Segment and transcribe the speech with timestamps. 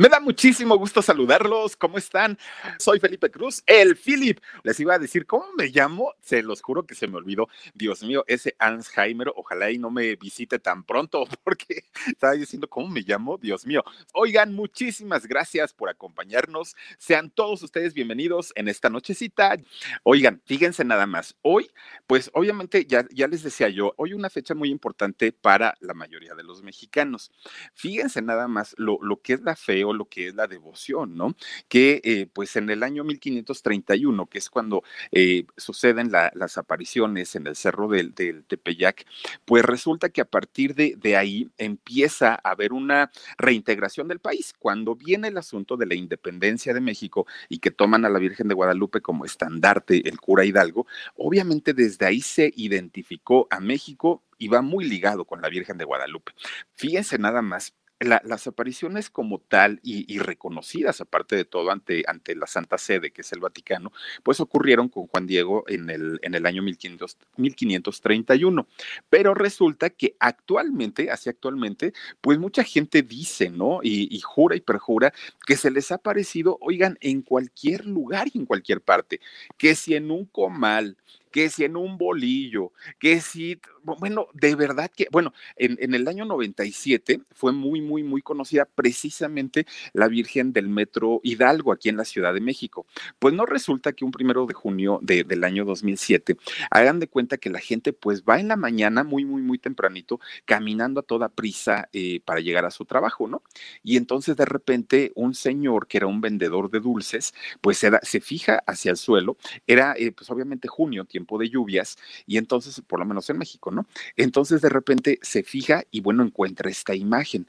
[0.00, 1.76] Me da muchísimo gusto saludarlos.
[1.76, 2.38] ¿Cómo están?
[2.78, 4.40] Soy Felipe Cruz, el Philip.
[4.62, 6.14] Les iba a decir cómo me llamo.
[6.22, 7.50] Se los juro que se me olvidó.
[7.74, 12.88] Dios mío, ese Alzheimer, ojalá y no me visite tan pronto porque estaba diciendo cómo
[12.88, 13.36] me llamo.
[13.36, 13.84] Dios mío.
[14.14, 16.76] Oigan, muchísimas gracias por acompañarnos.
[16.96, 19.58] Sean todos ustedes bienvenidos en esta nochecita.
[20.02, 21.36] Oigan, fíjense nada más.
[21.42, 21.70] Hoy,
[22.06, 26.34] pues obviamente ya, ya les decía yo, hoy una fecha muy importante para la mayoría
[26.34, 27.30] de los mexicanos.
[27.74, 31.34] Fíjense nada más lo, lo que es la fe lo que es la devoción, ¿no?
[31.68, 34.82] Que eh, pues en el año 1531, que es cuando
[35.12, 39.06] eh, suceden las apariciones en el cerro del, Tepeyac,
[39.44, 44.54] pues resulta que a partir de, de ahí empieza a haber una reintegración del país.
[44.58, 48.48] Cuando viene el asunto de la independencia de México y que toman a la Virgen
[48.48, 54.48] de Guadalupe como estandarte el cura Hidalgo, obviamente desde ahí se identificó a México y
[54.48, 56.32] va muy ligado con la Virgen de Guadalupe.
[56.74, 62.46] Fíjense nada más, las apariciones como tal y, reconocidas, aparte de todo, ante, ante la
[62.46, 66.46] Santa Sede, que es el Vaticano, pues ocurrieron con Juan Diego en el, en el
[66.46, 68.66] año 1500, 1531.
[69.10, 73.80] Pero resulta que actualmente, así actualmente, pues mucha gente dice, ¿no?
[73.82, 75.12] Y, y jura y perjura
[75.46, 79.20] que se les ha aparecido, oigan, en cualquier lugar y en cualquier parte,
[79.58, 80.96] que si en un comal,
[81.30, 86.06] que si en un bolillo, que si, bueno, de verdad que, bueno, en, en, el
[86.08, 91.96] año 97 fue muy, muy, muy conocida precisamente la Virgen del Metro Hidalgo aquí en
[91.96, 92.86] la Ciudad de México.
[93.18, 96.36] Pues no resulta que un primero de junio de, del año 2007,
[96.70, 100.20] hagan de cuenta que la gente pues va en la mañana muy, muy, muy tempranito,
[100.44, 103.42] caminando a toda prisa eh, para llegar a su trabajo, ¿no?
[103.82, 108.20] Y entonces de repente un señor que era un vendedor de dulces, pues se, se
[108.20, 109.36] fija hacia el suelo,
[109.66, 113.70] era eh, pues obviamente junio, tiempo de lluvias y entonces, por lo menos en México,
[113.70, 113.86] ¿no?
[114.16, 117.46] Entonces de repente se fija y bueno, encuentra esta imagen.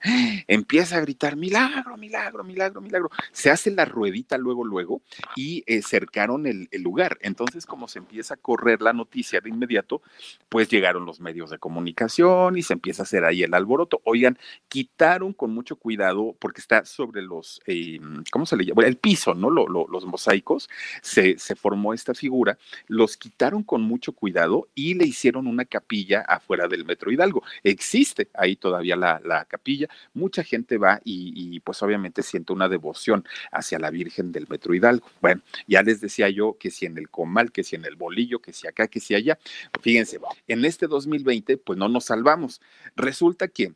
[0.47, 3.09] Empieza a gritar, milagro, milagro, milagro, milagro.
[3.31, 5.01] Se hace la ruedita luego, luego
[5.35, 7.17] y eh, cercaron el, lugar.
[7.21, 10.01] Entonces, como se empieza a correr la noticia de inmediato,
[10.49, 14.01] pues llegaron los medios de comunicación y se empieza a hacer ahí el alboroto.
[14.03, 17.99] Oigan, quitaron con mucho cuidado, porque está sobre los, eh,
[18.31, 18.83] ¿cómo se le llama?
[18.85, 19.51] El piso, ¿no?
[19.51, 20.69] Lo, lo, los mosaicos,
[21.01, 22.57] se formó esta figura,
[22.87, 27.43] los quitaron con mucho cuidado y le hicieron una capilla afuera del Metro Hidalgo.
[27.63, 29.87] Existe ahí todavía la, la capilla.
[30.13, 34.73] Mucha gente va y, y, pues obviamente siente una devoción hacia la Virgen del Metro
[34.73, 35.07] Hidalgo.
[35.21, 38.39] Bueno, ya les decía yo que si en el comal, que si en el bolillo,
[38.39, 39.37] que si acá, que si allá.
[39.81, 42.61] Fíjense, en este 2020 pues no nos salvamos.
[42.95, 43.73] Resulta que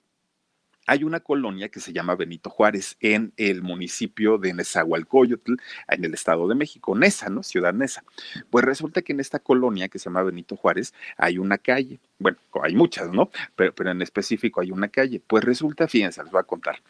[0.85, 5.53] hay una colonia que se llama Benito Juárez en el municipio de Nezahualcóyotl,
[5.87, 7.43] en el Estado de México, Nesa, ¿no?
[7.43, 8.03] Ciudad Nesa.
[8.49, 12.37] Pues resulta que en esta colonia que se llama Benito Juárez hay una calle, bueno,
[12.61, 13.29] hay muchas, ¿no?
[13.55, 15.21] Pero, pero en específico hay una calle.
[15.25, 16.81] Pues resulta, fíjense, les voy a contar.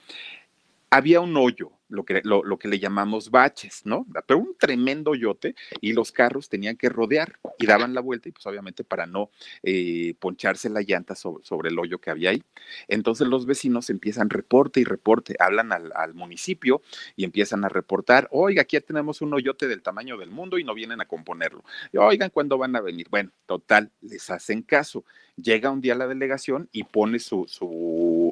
[0.89, 4.05] Había un hoyo lo que, lo, lo, que le llamamos baches, ¿no?
[4.25, 8.31] Pero un tremendo yote y los carros tenían que rodear y daban la vuelta y
[8.31, 9.29] pues obviamente para no
[9.63, 12.43] eh, poncharse la llanta sobre, sobre, el hoyo que había ahí.
[12.87, 16.81] Entonces los vecinos empiezan reporte y reporte, hablan al, al, municipio
[17.15, 20.73] y empiezan a reportar, oiga, aquí tenemos un hoyote del tamaño del mundo y no
[20.73, 21.63] vienen a componerlo.
[21.93, 23.07] Oigan, ¿cuándo van a venir?
[23.09, 25.05] Bueno, total, les hacen caso.
[25.35, 27.67] Llega un día la delegación y pone su, su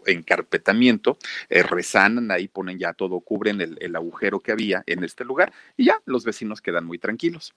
[0.06, 1.18] encarpetamiento,
[1.50, 5.52] eh, resanan ahí, ponen ya todo cubre cubren el, agujero que había en este lugar
[5.76, 7.54] y ya los vecinos quedan muy tranquilos.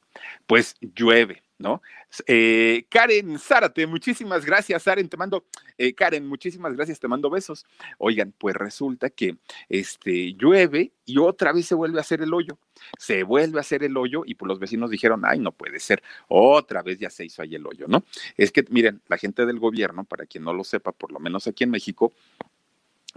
[0.46, 1.82] Pues llueve, ¿no?
[2.26, 5.44] Eh, Karen Zárate, muchísimas gracias, Karen, te mando,
[5.78, 7.64] eh, Karen, muchísimas gracias, te mando besos.
[7.98, 9.36] Oigan, pues resulta que
[9.68, 12.58] este, llueve y otra vez se vuelve a hacer el hoyo.
[12.98, 16.02] Se vuelve a hacer el hoyo y pues los vecinos dijeron, ay, no puede ser,
[16.28, 18.04] otra vez ya se hizo ahí el hoyo, ¿no?
[18.36, 21.46] Es que, miren, la gente del gobierno, para quien no lo sepa, por lo menos
[21.46, 22.12] aquí en México,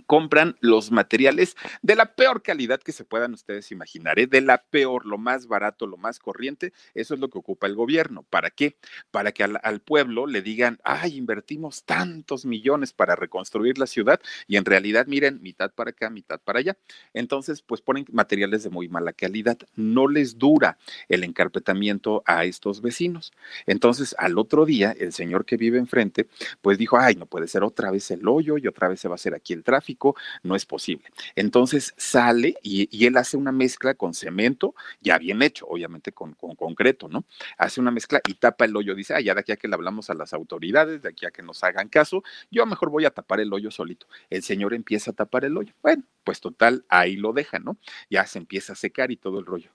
[0.05, 4.27] compran los materiales de la peor calidad que se puedan ustedes imaginar, ¿eh?
[4.27, 7.75] de la peor, lo más barato, lo más corriente, eso es lo que ocupa el
[7.75, 8.23] gobierno.
[8.29, 8.75] ¿Para qué?
[9.11, 14.19] Para que al, al, pueblo le digan, ay, invertimos tantos millones para reconstruir la ciudad
[14.47, 16.77] y en realidad, miren, mitad para acá, mitad para allá.
[17.13, 20.77] Entonces, pues ponen materiales de muy mala calidad, no les dura
[21.07, 23.31] el encarpetamiento a estos vecinos.
[23.65, 26.27] Entonces, al otro día, el señor que vive enfrente,
[26.61, 29.13] pues dijo, ay, no puede ser otra vez el hoyo y otra vez se va
[29.13, 29.88] a hacer aquí el tráfico
[30.43, 31.05] no es posible.
[31.35, 36.55] Entonces sale y, él hace una mezcla con cemento, ya bien hecho, obviamente con, con,
[36.55, 37.25] concreto, ¿no?
[37.57, 38.93] Hace una mezcla y tapa el hoyo.
[38.93, 41.31] Dice, ah, ya de aquí a que le hablamos a las autoridades, de aquí a
[41.31, 44.07] que nos hagan caso, yo mejor voy a tapar el hoyo solito.
[44.29, 45.73] El señor empieza a tapar el hoyo.
[45.81, 47.77] Bueno, pues total, ahí lo deja, ¿no?
[48.09, 49.71] Ya se empieza a secar y todo el rollo.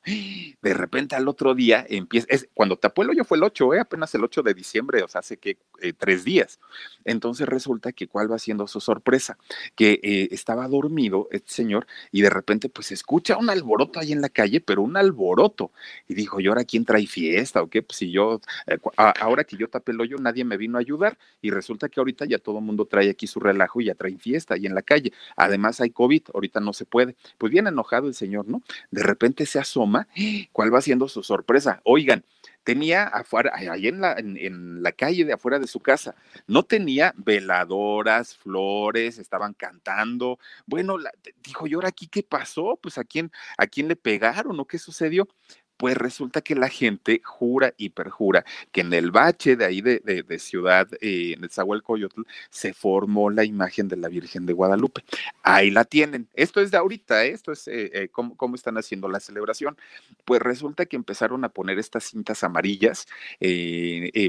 [0.63, 3.81] De repente al otro día empieza, es, cuando tapó el hoyo fue el 8, ¿eh?
[3.81, 6.61] apenas el 8 de diciembre, o sea, hace que eh, tres días.
[7.05, 9.39] Entonces resulta que cuál va siendo su sorpresa,
[9.75, 14.21] que eh, estaba dormido este señor y de repente pues escucha un alboroto ahí en
[14.21, 15.73] la calle, pero un alboroto.
[16.09, 17.83] Y dijo, ¿y ahora quién trae fiesta o qué?
[17.83, 21.19] Pues si yo, eh, ahora que yo tapé el hoyo, nadie me vino a ayudar
[21.43, 24.19] y resulta que ahorita ya todo el mundo trae aquí su relajo y ya traen
[24.19, 25.13] fiesta ahí en la calle.
[25.37, 27.17] Además hay COVID, ahorita no se puede.
[27.39, 28.63] Pues bien enojado el señor, ¿no?
[28.91, 30.09] De repente se asoma,
[30.53, 31.81] ¿cuál va siendo su sorpresa?
[31.85, 32.25] Oigan,
[32.65, 36.17] tenía afuera, ahí en la, en, la calle de afuera de su casa,
[36.47, 40.39] no tenía veladoras, flores, estaban cantando.
[40.67, 40.97] Bueno,
[41.43, 42.79] dijo, ¿y ahora aquí qué pasó?
[42.83, 45.29] Pues a quién, a quién le pegaron o qué sucedió.
[45.77, 49.99] Pues resulta que la gente jura y perjura que en el bache de ahí de,
[50.01, 55.05] de, Ciudad, eh, en el Zahualcoyotl, se formó la imagen de la Virgen de Guadalupe.
[55.43, 56.29] Ahí la tienen.
[56.35, 57.31] Esto es de ahorita, ¿eh?
[57.31, 59.77] esto es eh, eh cómo, cómo, están haciendo la celebración.
[60.25, 63.07] Pues resulta que empezaron a poner estas cintas amarillas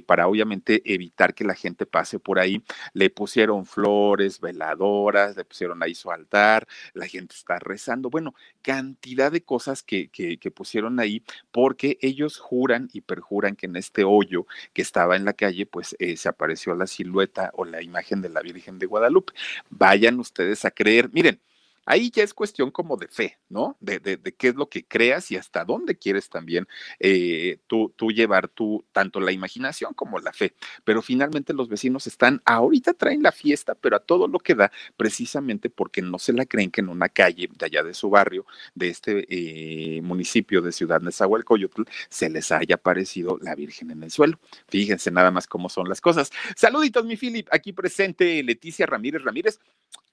[0.05, 2.63] para obviamente evitar que la gente pase por ahí.
[2.93, 8.09] Le pusieron flores, veladoras, le pusieron ahí su altar, la gente está rezando.
[8.09, 13.65] Bueno, cantidad de cosas que, que, que pusieron ahí porque ellos juran y perjuran que
[13.65, 17.65] en este hoyo que estaba en la calle, pues eh, se apareció la silueta o
[17.65, 19.33] la imagen de la Virgen de Guadalupe.
[19.69, 21.39] Vayan ustedes a creer, miren,
[21.85, 23.77] Ahí ya es cuestión como de fe, ¿no?
[23.79, 26.67] De, de, qué es lo que creas y hasta dónde quieres también
[26.99, 30.55] eh, tú, tú, llevar tú, tanto la imaginación como la fe.
[30.83, 34.71] Pero finalmente los vecinos están, ahorita traen la fiesta, pero a todo lo que da,
[34.97, 38.45] precisamente porque no se la creen que en una calle de allá de su barrio,
[38.73, 44.11] de este eh, municipio de Ciudad Nezahualcóyotl, se les haya aparecido la Virgen en el
[44.11, 44.39] suelo.
[44.67, 46.31] Fíjense nada más cómo son las cosas.
[46.55, 49.59] Saluditos, mi Philip, aquí presente Leticia Ramírez Ramírez.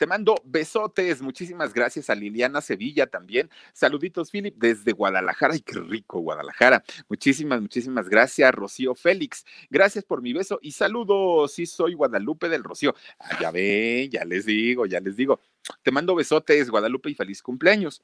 [0.02, 3.48] Te mando besotes, muchísimas gracias a Liliana Sevilla también.
[3.72, 5.54] Saluditos, Philip, desde Guadalajara.
[5.54, 6.82] Ay, qué rico, Guadalajara.
[7.08, 9.44] Muchísimas, muchísimas gracias, Rocío Félix.
[9.70, 11.52] Gracias por mi beso y saludos.
[11.52, 12.96] Sí, soy Guadalupe del Rocío.
[13.20, 15.40] Ah, ya ven, ya les digo, ya les digo.
[15.84, 18.02] Te mando besotes, Guadalupe, y feliz cumpleaños.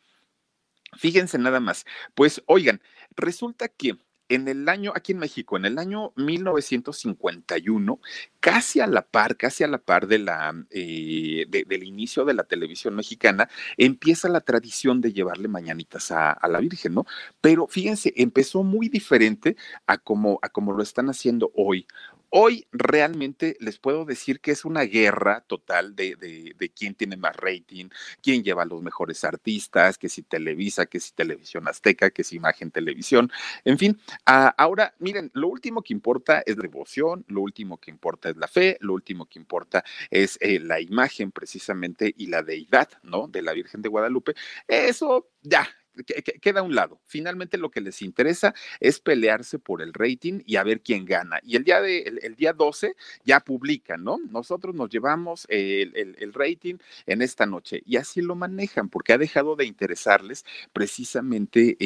[0.97, 1.85] Fíjense nada más.
[2.15, 2.81] Pues, oigan,
[3.17, 3.99] resulta que
[4.29, 8.01] en el año, aquí en México, en el año 1951,
[8.41, 12.45] casi a la par, casi a la par de la, eh, del inicio de la
[12.45, 17.07] televisión mexicana, empieza la tradición de llevarle mañanitas a, a, la Virgen, ¿no?
[17.41, 21.87] Pero fíjense, empezó muy diferente a como, a como lo están haciendo hoy.
[22.31, 27.35] Hoy realmente les puedo decir que es una guerra total de, de, quién tiene más
[27.37, 27.89] rating,
[28.23, 32.71] quién lleva los mejores artistas, que si Televisa, que si Televisión Azteca, que si Imagen
[32.71, 33.31] Televisión,
[33.65, 34.01] en fin.
[34.27, 38.77] ahora, miren, lo último que importa es devoción, lo último que importa es la fe,
[38.81, 43.29] lo último que importa es eh, la imagen precisamente y la deidad, ¿no?
[43.29, 44.35] De la Virgen de Guadalupe.
[44.67, 45.67] Eso ya,
[46.05, 47.01] queda a un lado.
[47.07, 51.41] Finalmente lo que les interesa es pelearse por el rating y a ver quién gana.
[51.43, 54.19] Y el día, de, el, día 12 ya publican, ¿no?
[54.31, 59.19] Nosotros nos llevamos el, el, rating en esta noche y así lo manejan porque ha
[59.19, 61.77] dejado de interesarles precisamente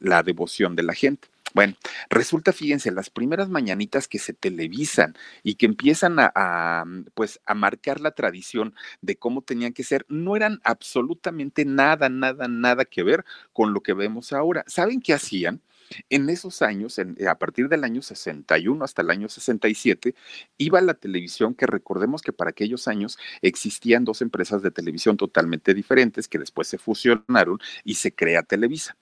[0.00, 1.28] la devoción de la gente.
[1.54, 1.74] Bueno,
[2.08, 6.84] resulta, fíjense, las primeras mañanitas que se televisan y que empiezan a,
[7.14, 12.48] pues, a marcar la tradición de cómo tenían que ser, no eran absolutamente nada, nada,
[12.48, 14.64] nada que ver con lo que vemos ahora.
[14.66, 15.60] ¿Saben qué hacían?
[16.08, 20.14] En esos años, a partir del año 61 hasta el año 67,
[20.56, 25.74] iba la televisión, que recordemos que para aquellos años existían dos empresas de televisión totalmente
[25.74, 28.96] diferentes que después se fusionaron y se crea Televisa.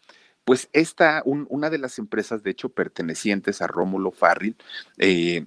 [0.50, 4.56] Pues esta, una de las empresas, de hecho, pertenecientes a Rómulo Farril,
[4.98, 5.46] eh,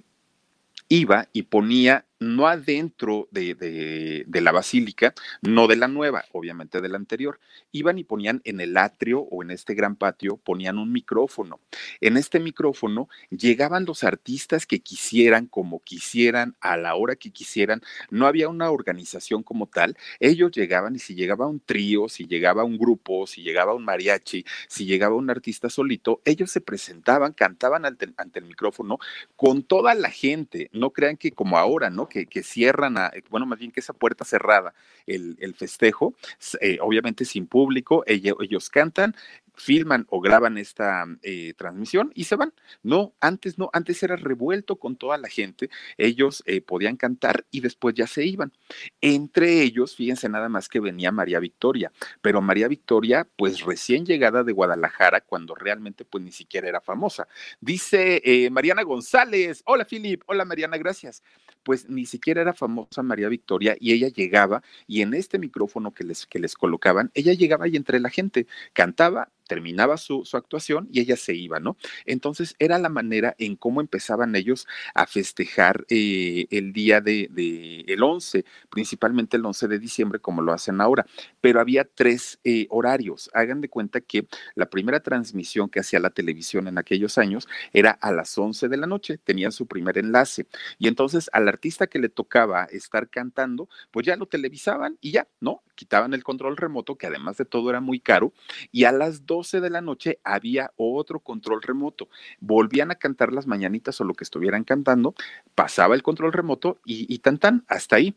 [0.88, 6.96] iba y ponía no adentro de, la basílica, no de la nueva, obviamente de la
[6.96, 7.38] anterior.
[7.72, 11.60] Iban y ponían en el atrio o en este gran patio, ponían un micrófono.
[12.00, 17.82] En este micrófono llegaban los artistas que quisieran, como quisieran, a la hora que quisieran.
[18.10, 19.96] No había una organización como tal.
[20.20, 24.44] Ellos llegaban y si llegaba un trío, si llegaba un grupo, si llegaba un mariachi,
[24.68, 28.98] si llegaba un artista solito, ellos se presentaban, cantaban ante, ante el micrófono
[29.36, 30.70] con toda la gente.
[30.72, 32.08] No crean que como ahora, ¿no?
[32.24, 34.74] Que, cierran, a, bueno, más bien que esa puerta cerrada,
[35.06, 36.14] el, el festejo,
[36.60, 39.14] eh, obviamente sin público, ellos, ellos cantan,
[39.56, 42.52] filman o graban esta eh, transmisión y se van.
[42.82, 45.70] No, antes no, antes era revuelto con toda la gente.
[45.98, 48.52] Ellos eh, podían cantar y después ya se iban.
[49.00, 54.44] Entre ellos, fíjense nada más que venía María Victoria, pero María Victoria, pues recién llegada
[54.44, 57.28] de Guadalajara, cuando realmente pues ni siquiera era famosa.
[57.60, 61.22] Dice Mariana González, hola Filip, hola Mariana, gracias
[61.64, 66.04] pues ni siquiera era famosa María Victoria y ella llegaba y en este micrófono que
[66.04, 71.00] les, que les colocaban, ella llegaba y entre la gente cantaba, terminaba su, actuación y
[71.00, 71.76] ella se iba, ¿no?
[72.06, 78.02] Entonces era la manera en cómo empezaban ellos a festejar eh, el día de, el
[78.02, 81.06] 11, principalmente el 11 de diciembre, como lo hacen ahora.
[81.40, 83.30] Pero había tres eh, horarios.
[83.32, 87.92] Hagan de cuenta que la primera transmisión que hacía la televisión en aquellos años era
[87.92, 90.46] a las 11 de la noche, tenían su primer enlace.
[90.78, 95.28] Y entonces al artista que le tocaba estar cantando, pues ya lo televisaban y ya,
[95.40, 95.62] ¿no?
[95.74, 98.32] Quitaban el control remoto, que además de todo era muy caro,
[98.72, 102.08] y a las 12 de la noche había otro control remoto.
[102.40, 105.14] Volvían a cantar las mañanitas o lo que estuvieran cantando,
[105.54, 108.14] pasaba el control remoto y, tan tan, hasta ahí.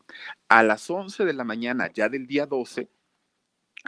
[0.49, 2.89] A las 11 de la mañana, ya del día 12,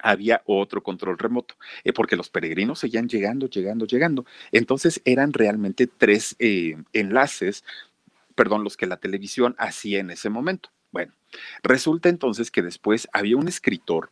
[0.04, 4.26] había otro control remoto, eh, porque los peregrinos seguían llegando, llegando, llegando.
[4.52, 7.64] Entonces eran realmente tres eh, enlaces,
[8.36, 10.70] perdón, los que la televisión hacía en ese momento.
[10.91, 11.13] Bueno,
[11.63, 14.10] resulta entonces que después había un escritor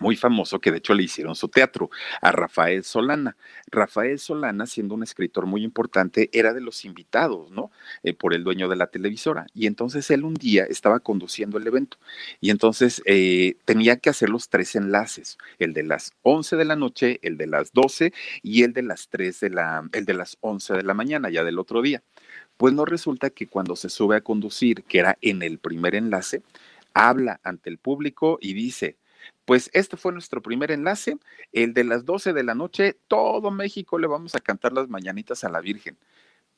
[0.00, 3.36] muy famoso que de hecho le hicieron su teatro a Rafael Solana.
[3.70, 7.70] Rafael Solana, siendo un escritor muy importante, era de los invitados, ¿no?
[8.02, 9.46] Eh, por el dueño de la televisora.
[9.54, 11.98] Y entonces él un día estaba conduciendo el evento
[12.40, 16.76] y entonces eh, tenía que hacer los tres enlaces, el de las 11 de la
[16.76, 18.12] noche, el de las 12
[18.42, 21.44] y el de las 3 de la, el de las 11 de la mañana, ya
[21.44, 22.02] del otro día.
[22.56, 26.42] Pues no resulta que cuando se sube a conducir, que era en el primer enlace,
[26.94, 28.96] habla ante el público y dice,
[29.44, 31.18] pues este fue nuestro primer enlace,
[31.52, 35.44] el de las 12 de la noche, todo México le vamos a cantar las mañanitas
[35.44, 35.98] a la Virgen.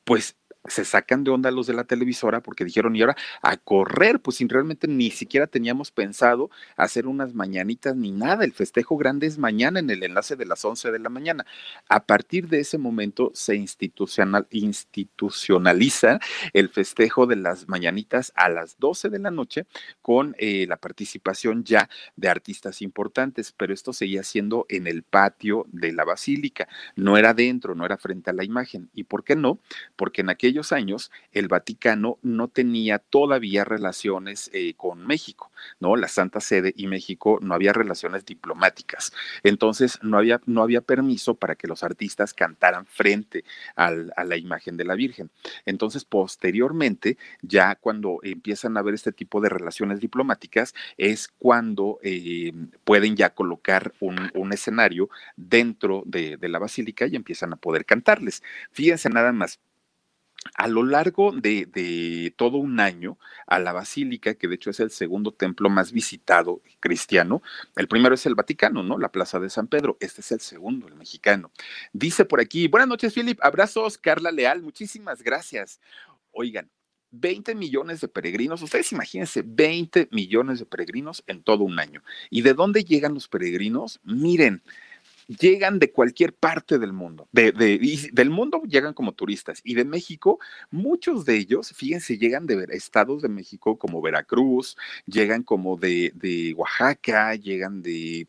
[0.03, 0.37] Pues
[0.67, 4.37] se sacan de onda los de la televisora porque dijeron, y ahora a correr, pues
[4.37, 8.43] sin realmente ni siquiera teníamos pensado hacer unas mañanitas ni nada.
[8.43, 11.45] El festejo grande es mañana en el enlace de las 11 de la mañana.
[11.89, 16.19] A partir de ese momento se institucional, institucionaliza
[16.53, 19.65] el festejo de las mañanitas a las 12 de la noche
[20.01, 25.65] con eh, la participación ya de artistas importantes, pero esto seguía siendo en el patio
[25.71, 28.89] de la basílica, no era dentro, no era frente a la imagen.
[28.93, 29.59] ¿Y por qué no?
[29.95, 35.95] Porque en aquellos años el Vaticano no tenía todavía relaciones eh, con México, ¿no?
[35.95, 39.13] La Santa Sede y México no había relaciones diplomáticas.
[39.43, 43.43] Entonces no había, no había permiso para que los artistas cantaran frente
[43.75, 45.29] a la imagen de la Virgen.
[45.65, 52.53] Entonces, posteriormente, ya cuando empiezan a haber este tipo de relaciones diplomáticas, es cuando eh,
[52.83, 54.17] pueden ya colocar un,
[54.51, 58.43] escenario dentro de, de la basílica y empiezan a poder cantarles.
[58.71, 59.59] Fíjense nada más
[60.55, 64.91] a lo largo de, todo un año a la basílica, que de hecho es el
[64.91, 67.41] segundo templo más visitado cristiano.
[67.75, 68.97] El primero es el Vaticano, ¿no?
[68.97, 69.97] La Plaza de San Pedro.
[69.99, 71.51] Este es el segundo, el mexicano.
[71.93, 73.39] Dice por aquí, buenas noches, Philip.
[73.41, 74.61] Abrazos, Carla Leal.
[74.61, 75.79] Muchísimas gracias.
[76.31, 76.69] Oigan,
[77.11, 82.03] 20 millones de peregrinos, ustedes imagínense, 20 millones de peregrinos en todo un año.
[82.29, 83.99] ¿Y de dónde llegan los peregrinos?
[84.03, 84.61] Miren,
[85.27, 87.27] llegan de cualquier parte del mundo.
[87.31, 90.39] De, del mundo llegan como turistas y de México,
[90.71, 96.53] muchos de ellos, fíjense, llegan de estados de México como Veracruz, llegan como de, de
[96.55, 98.27] Oaxaca, llegan de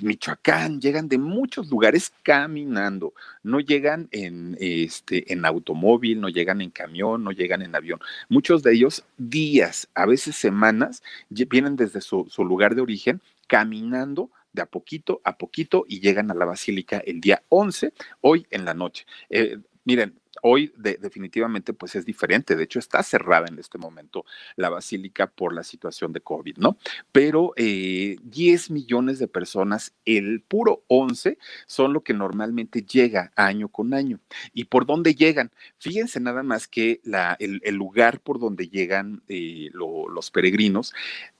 [0.00, 3.14] Michoacán, llegan de muchos lugares caminando.
[3.42, 8.00] No llegan en, este, en automóvil, no llegan en camión, no llegan en avión.
[8.28, 14.62] Muchos de ellos días, a veces semanas, vienen desde su lugar de origen caminando de
[14.62, 18.74] a poquito a poquito y llegan a la basílica el día 11, hoy en la
[18.74, 19.06] noche.
[19.28, 24.24] Eh, miren, Hoy definitivamente pues es diferente, de hecho está cerrada en este momento
[24.56, 26.78] la basílica por la situación de COVID, ¿no?
[27.10, 33.68] Pero 10 eh, millones de personas, el puro 11, son lo que normalmente llega año
[33.68, 34.20] con año.
[34.54, 35.50] ¿Y por dónde llegan?
[35.78, 40.92] Fíjense nada más que la, el, lugar por donde llegan eh, los peregrinos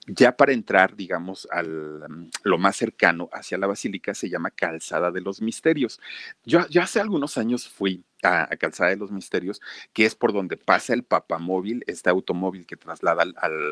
[0.07, 1.69] ya para entrar, digamos, al
[2.09, 5.99] mm, lo más cercano hacia la basílica se llama Calzada de los Misterios.
[6.45, 9.61] Yo, yo hace algunos años fui a, Calzada de los Misterios,
[9.93, 13.25] que es por donde pasa el papamóvil, este automóvil que traslada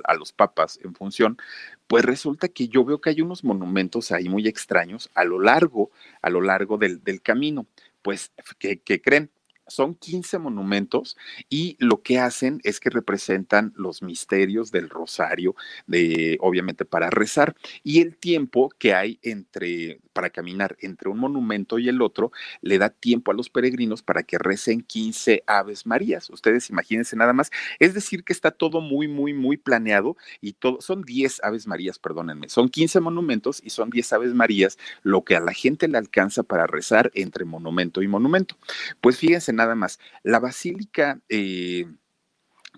[0.04, 1.38] a los papas en función,
[1.88, 5.92] pues resulta que yo veo que hay unos monumentos ahí muy extraños a lo largo,
[6.22, 7.66] a lo largo del, camino.
[8.02, 9.30] Pues, ¿qué, ¿qué creen?
[9.70, 11.18] Son 15 monumentos
[11.50, 15.56] y lo que hacen es que representan los misterios del rosario,
[15.88, 21.80] de, obviamente para rezar, y el tiempo que hay entre, para caminar entre un monumento
[21.80, 26.30] y el otro, le da tiempo a los peregrinos para que recen 15 Aves Marías.
[26.30, 27.52] Ustedes imagínense nada más.
[27.80, 32.00] Es decir, que está todo muy, muy, muy planeado y todo, son 10 Aves Marías,
[32.00, 35.98] perdónenme, son 15 monumentos y son 10 Aves Marías, lo que a la gente le
[35.98, 38.56] alcanza para rezar entre monumento y monumento.
[39.02, 40.00] Pues fíjense nada más.
[40.24, 41.22] La basílica...
[41.30, 41.86] Eh,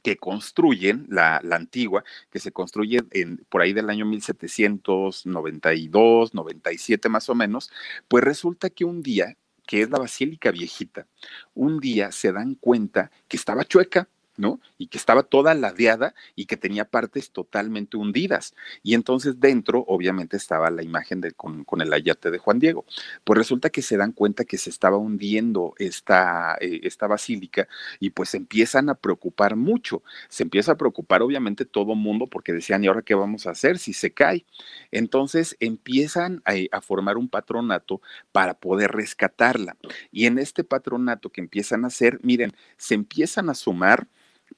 [0.04, 7.10] que construyen la, la, antigua, que se construye en, por ahí del año 1792, 97
[7.10, 7.70] más o menos,
[8.08, 11.08] pues resulta que un día, que es la Basílica Viejita,
[11.54, 14.08] un día se dan cuenta que estaba chueca,
[14.38, 14.60] ¿no?
[14.78, 18.56] Y que estaba toda ladeada y que tenía partes totalmente hundidas.
[18.84, 22.86] Y entonces dentro, obviamente, estaba la imagen de, con, el ayate de Juan Diego.
[23.24, 27.68] Pues resulta que se dan cuenta que se estaba hundiendo esta, eh, esta basílica
[28.00, 30.04] y pues se empiezan a preocupar mucho.
[30.30, 33.80] Se empieza a preocupar, obviamente, todo mundo porque decían, ¿y ahora qué vamos a hacer
[33.80, 34.46] si se cae?
[34.92, 39.78] Entonces empiezan a, a formar un patronato para poder rescatarla.
[40.12, 44.08] Y en este patronato que empiezan a hacer, miren, se empiezan a sumar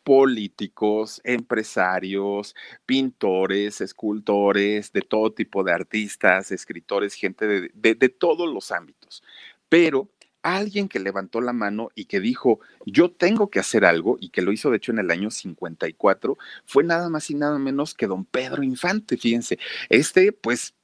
[0.04, 2.56] políticos, empresarios,
[2.86, 9.24] pintores, escultores, de todo tipo de artistas, escritores, gente de, de, todos los ámbitos.
[9.70, 10.10] Pero
[10.42, 14.42] alguien que levantó la mano y que dijo, yo tengo que hacer algo, y que
[14.42, 18.08] lo hizo de hecho en el año 54, fue nada más y nada menos que
[18.08, 19.58] don Pedro Infante, fíjense.
[19.90, 20.76] Este, pues,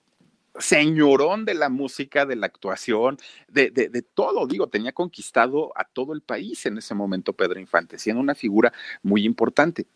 [0.60, 6.14] señorón de la música, de la actuación, de, de, todo, digo, tenía conquistado a todo
[6.14, 9.88] el país en ese momento Pedro Infante, siendo una figura muy importante.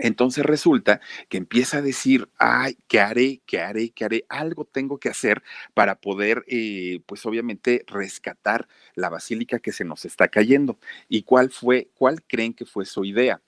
[0.00, 3.42] Entonces resulta que empieza a decir, ay, ¿qué haré?
[3.44, 3.90] ¿Qué haré?
[3.90, 4.24] ¿Qué haré?
[4.30, 5.42] Algo tengo que hacer
[5.74, 10.78] para poder, eh, pues obviamente, rescatar la basílica que se nos está cayendo.
[11.10, 13.42] ¿Y cuál fue, cuál creen que fue su idea?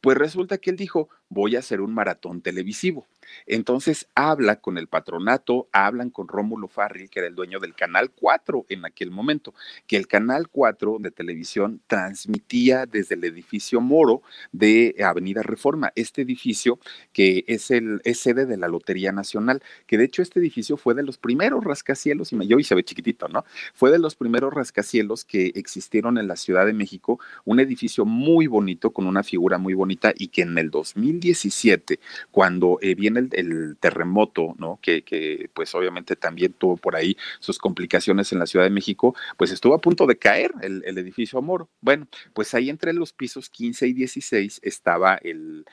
[0.00, 3.08] Pues resulta que él dijo, voy a hacer un maratón televisivo.
[3.46, 8.10] Entonces habla con el patronato, hablan con Rómulo Farril, que era el dueño del Canal
[8.10, 9.54] 4 en aquel momento,
[9.86, 16.22] que el Canal 4 de televisión transmitía desde el edificio Moro de Avenida Reforma, este
[16.22, 16.78] edificio
[17.12, 21.02] que es, el, sede de la Lotería Nacional, que de hecho este edificio fue de
[21.02, 23.44] los primeros rascacielos, y me y se ve chiquitito, ¿no?
[23.74, 28.46] Fue de los primeros rascacielos que existieron en la Ciudad de México, un edificio muy
[28.46, 33.76] bonito, con una figura muy bonita, y que en el 2017, cuando eh, viene el,
[33.80, 34.78] terremoto, ¿no?
[34.82, 39.14] Que, que, pues obviamente también tuvo por ahí sus complicaciones en la Ciudad de México,
[39.36, 41.68] pues estuvo a punto de caer el, edificio Amoro.
[41.80, 45.64] Bueno, pues ahí entre los pisos 15 y 16 estaba el,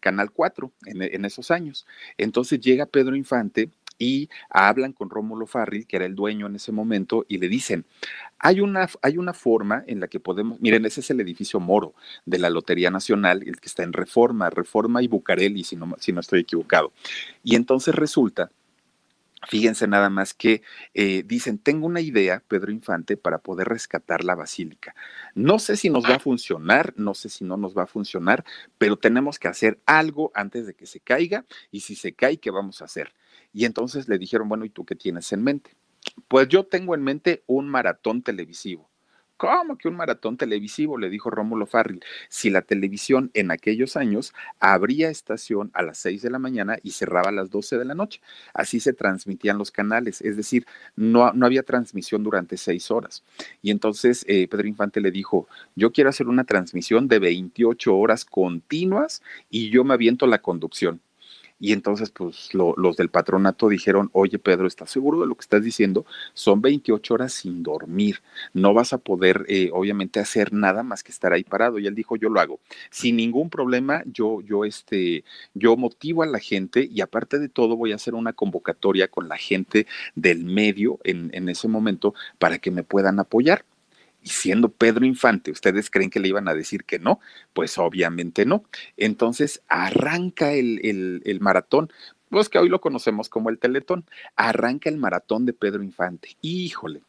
[0.00, 1.86] Canal 4 en, en esos años.
[2.16, 3.70] Entonces llega Pedro Infante
[4.00, 7.84] y hablan con Rómulo Farril, que era el dueño en ese momento, y le dicen,
[8.38, 11.94] hay una, hay una forma en la que podemos, miren, ese es el edificio Moro
[12.24, 16.12] de la Lotería Nacional, el que está en Reforma, Reforma y Bucareli, si no, si
[16.12, 16.92] no estoy equivocado.
[17.44, 18.50] Y entonces resulta
[19.48, 24.34] Fíjense nada más que eh, dicen, tengo una idea, Pedro Infante, para poder rescatar la
[24.34, 24.94] basílica.
[25.34, 28.44] No sé si nos va a funcionar, no sé si no nos va a funcionar,
[28.76, 32.50] pero tenemos que hacer algo antes de que se caiga y si se cae, ¿qué
[32.50, 33.14] vamos a hacer?
[33.52, 35.76] Y entonces le dijeron, bueno, ¿y tú qué tienes en mente?
[36.28, 38.90] Pues yo tengo en mente un maratón televisivo.
[39.40, 40.98] ¿Cómo que un maratón televisivo?
[40.98, 42.04] Le dijo Rómulo Farril.
[42.28, 46.90] Si la televisión en aquellos años abría estación a las 6 de la mañana y
[46.90, 48.20] cerraba a las 12 de la noche.
[48.52, 53.24] Así se transmitían los canales, es decir, no, no había transmisión durante seis horas.
[53.62, 58.26] Y entonces eh, Pedro Infante le dijo, yo quiero hacer una transmisión de 28 horas
[58.26, 61.00] continuas y yo me aviento la conducción.
[61.60, 65.62] Y entonces, pues los del patronato dijeron, oye Pedro, ¿estás seguro de lo que estás
[65.62, 66.06] diciendo?
[66.32, 68.22] Son 28 horas sin dormir,
[68.54, 71.78] no vas a poder, eh, obviamente, hacer nada más que estar ahí parado.
[71.78, 72.60] Y él dijo, yo lo hago.
[72.90, 77.76] Sin ningún problema, yo, yo, este, yo motivo a la gente y aparte de todo
[77.76, 82.58] voy a hacer una convocatoria con la gente del medio en, en ese momento para
[82.58, 83.64] que me puedan apoyar.
[84.22, 87.20] Y siendo Pedro Infante, ¿ustedes creen que le iban a decir que no?
[87.52, 88.64] Pues obviamente no.
[88.96, 91.90] Entonces arranca el, el, maratón,
[92.28, 94.04] pues que hoy lo conocemos como el Teletón.
[94.36, 96.36] Arranca el maratón de Pedro Infante.
[96.42, 97.02] Híjole,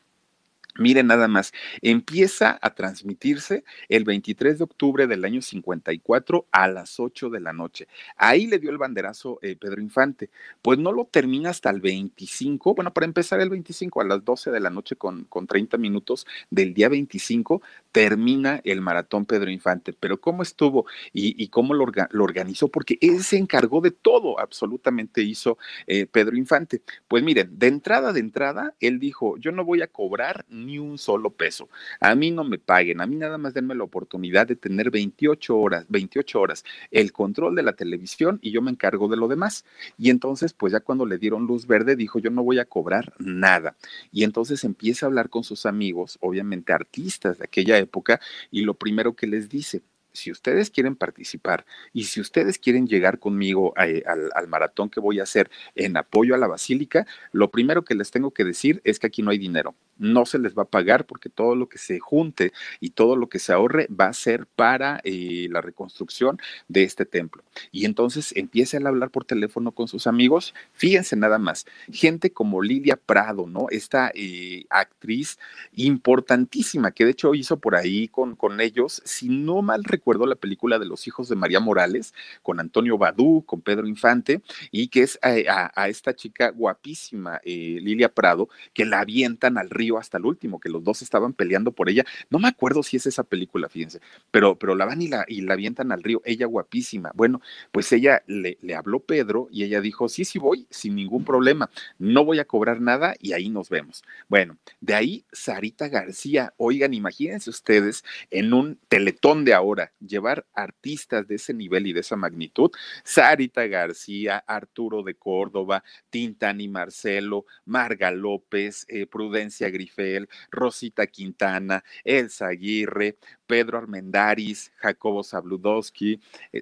[0.78, 7.00] Miren nada más, empieza a transmitirse el 23 de octubre del año 54 a las
[7.00, 7.88] 8 de la noche.
[8.16, 10.30] Ahí le dio el banderazo eh, Pedro Infante.
[10.62, 14.52] Pues no lo termina hasta el 25, bueno, para empezar el 25 a las 12
[14.52, 19.94] de la noche con, con 30 minutos del día 25, termina el maratón Pedro Infante.
[19.94, 21.86] Pero ¿cómo estuvo y, cómo lo,
[22.24, 22.68] organizó?
[22.68, 26.82] Porque él se encargó de todo, absolutamente hizo eh, Pedro Infante.
[27.08, 30.98] Pues miren, de entrada, de entrada, él dijo, yo no voy a cobrar ni un
[30.98, 31.70] solo peso.
[32.00, 35.58] A mí no me paguen, a mí nada más denme la oportunidad de tener 28
[35.58, 39.66] horas, 28 horas, el control de la televisión y yo me encargo de lo demás.
[39.98, 43.14] Y entonces, pues ya cuando le dieron luz verde, dijo, yo no voy a cobrar
[43.20, 43.76] nada.
[44.12, 48.76] Y entonces empieza a hablar con sus amigos, obviamente artistas de aquella época, y lo
[48.76, 49.82] primero que les dice,
[50.14, 55.20] si ustedes quieren participar y si ustedes quieren llegar conmigo al, al, maratón que voy
[55.20, 59.00] a hacer en apoyo a la basílica, lo primero que les tengo que decir es
[59.00, 59.76] que aquí no hay dinero.
[60.02, 63.30] No se les va a pagar porque todo lo que se junte y todo lo
[63.30, 67.44] que se ahorre va a ser para eh, la reconstrucción de este templo.
[67.72, 70.56] Y entonces empieza a hablar por teléfono con sus amigos.
[70.74, 73.68] Fíjense nada más, gente como Lidia Prado, ¿no?
[73.70, 75.38] Esta eh, actriz
[75.74, 80.36] importantísima que de hecho hizo por ahí con, con ellos, si no mal recuerdo, la
[80.36, 85.04] película de los hijos de María Morales, con Antonio Badú, con Pedro Infante, y que
[85.04, 90.26] es eh, a, esta chica guapísima, Lilia Prado, que la avientan al río hasta el
[90.26, 92.06] último, que los dos estaban peleando por ella.
[92.30, 94.02] No me acuerdo si es esa película, fíjense,
[94.32, 97.12] pero, pero la van y la, y la avientan al río, ella guapísima.
[97.14, 101.24] Bueno, pues ella le, le habló Pedro y ella dijo, sí, sí voy, sin ningún
[101.26, 104.04] problema, no voy a cobrar nada y ahí nos vemos.
[104.28, 111.28] Bueno, de ahí Sarita García, oigan, imagínense ustedes en un teletón de ahora, llevar artistas
[111.28, 112.72] de ese nivel y de esa magnitud,
[113.04, 122.48] Sarita García, Arturo de Córdoba, Tintani Marcelo, Marga López, eh, Prudencia Grifel, Rosita Quintana, Elsa
[122.48, 123.18] Aguirre,
[123.52, 126.22] Pedro Armendaris, Jacobo Zabludowski,
[126.54, 126.62] eh,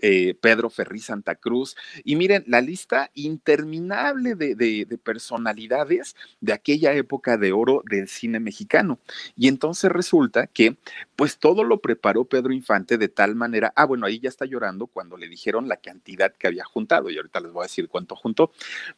[0.00, 1.76] eh, Pedro Ferri Santa Cruz.
[2.02, 8.40] Y miren, la lista interminable de, de, personalidades de aquella época de oro del cine
[8.40, 9.00] mexicano.
[9.36, 10.78] Y entonces resulta que,
[11.14, 14.86] pues todo lo preparó Pedro Infante de tal manera, ah, bueno, ahí ya está llorando
[14.86, 18.16] cuando le dijeron la cantidad que había juntado, y ahorita les voy a decir cuánto
[18.16, 18.50] juntó.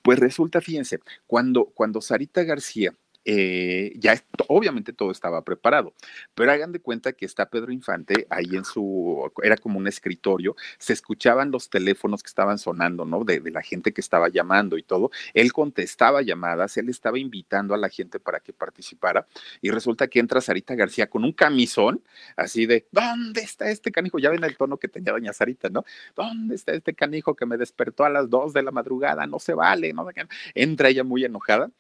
[0.03, 5.95] Pues resulta, fíjense, cuando, cuando Sarita García eh, ya obviamente todo estaba preparado,
[6.35, 10.57] pero hagan de cuenta que está Pedro Infante ahí en su, era como un escritorio,
[10.79, 13.25] se escuchaban los teléfonos que estaban sonando, ¿no?
[13.25, 17.75] De, de, la gente que estaba llamando y todo, él contestaba llamadas, él estaba invitando
[17.75, 19.27] a la gente para que participara
[19.61, 22.03] y resulta que entra Sarita García con un camisón
[22.37, 24.19] así de, ¿dónde está este canijo?
[24.19, 25.85] Ya ven el tono que tenía doña Sarita, ¿no?
[26.15, 29.27] ¿Dónde está este canijo que me despertó a las dos de la madrugada?
[29.27, 30.07] No se vale, ¿no?
[30.55, 31.71] Entra ella muy enojada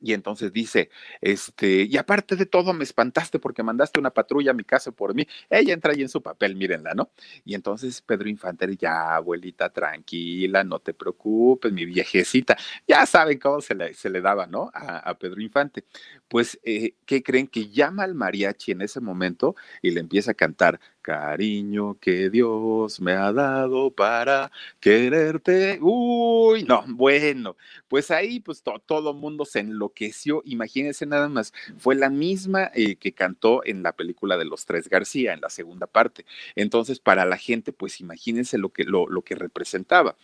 [0.00, 4.54] y entonces dice, este, y aparte de todo, me espantaste porque mandaste una patrulla a
[4.54, 5.26] mi casa por mí.
[5.48, 7.10] Ella entra ahí en su papel, mírenla, ¿no?
[7.44, 12.56] Y entonces Pedro Infante, ya, abuelita, tranquila, no te preocupes, mi viejecita.
[12.86, 14.70] Ya saben cómo se le, se le daba, ¿no?
[14.74, 15.84] A, Pedro Infante.
[16.28, 17.46] Pues, eh, ¿qué creen?
[17.46, 23.00] Que llama al mariachi en ese momento y le empieza a cantar, cariño que Dios
[23.00, 25.78] me ha dado para quererte.
[25.80, 27.56] Uy, no, bueno,
[27.88, 30.42] pues ahí pues todo el mundo se enloqueció.
[30.44, 34.90] Imagínense nada más, fue la misma eh, que cantó en la película de los tres
[34.90, 36.26] García, en la segunda parte.
[36.54, 40.14] Entonces, para la gente, pues imagínense lo que, lo, lo que representaba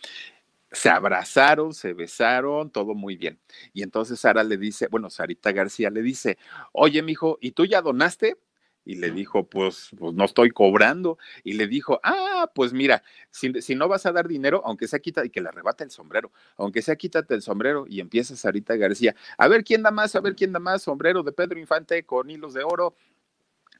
[0.71, 3.39] se abrazaron, se besaron, todo muy bien.
[3.73, 6.37] Y entonces Sara le dice, bueno, Sarita García le dice,
[6.73, 8.37] oye, mijo, ¿y tú ya donaste?
[8.85, 11.17] Y le dijo, pues, pues no estoy cobrando.
[11.43, 15.25] Y le dijo, ah, pues mira, si, no vas a dar dinero, aunque sea quita,
[15.25, 19.15] y que le arrebata el sombrero, aunque sea quítate el sombrero y empieza Sarita García,
[19.37, 22.29] a ver quién da más, a ver quién da más, sombrero de Pedro Infante con
[22.29, 22.95] hilos de oro,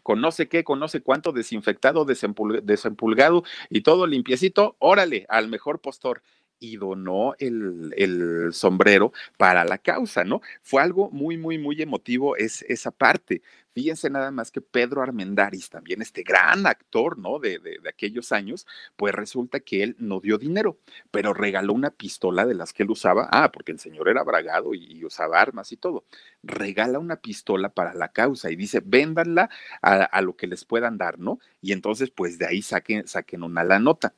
[0.04, 5.48] con no sé qué, con no sé cuánto, desinfectado, desempulgado y todo limpiecito, órale, al
[5.48, 6.22] mejor postor
[6.60, 10.42] y donó el, el, sombrero para la causa, ¿no?
[10.62, 13.42] Fue algo muy, muy, muy emotivo es, esa parte.
[13.74, 17.40] Fíjense nada más que Pedro Armendaris, también este gran actor, ¿no?
[17.40, 18.66] De, de, de, aquellos años,
[18.96, 20.80] pues resulta que él no dio dinero,
[21.12, 23.28] pero regaló una pistola de las que él usaba.
[23.32, 26.06] Ah, porque el señor era bragado y, usaba armas y todo.
[26.42, 29.50] Regala una pistola para la causa y dice, véndanla
[29.82, 31.40] a, a lo que les puedan dar, ¿no?
[31.62, 34.14] Y entonces, pues de ahí saquen, saquen una la nota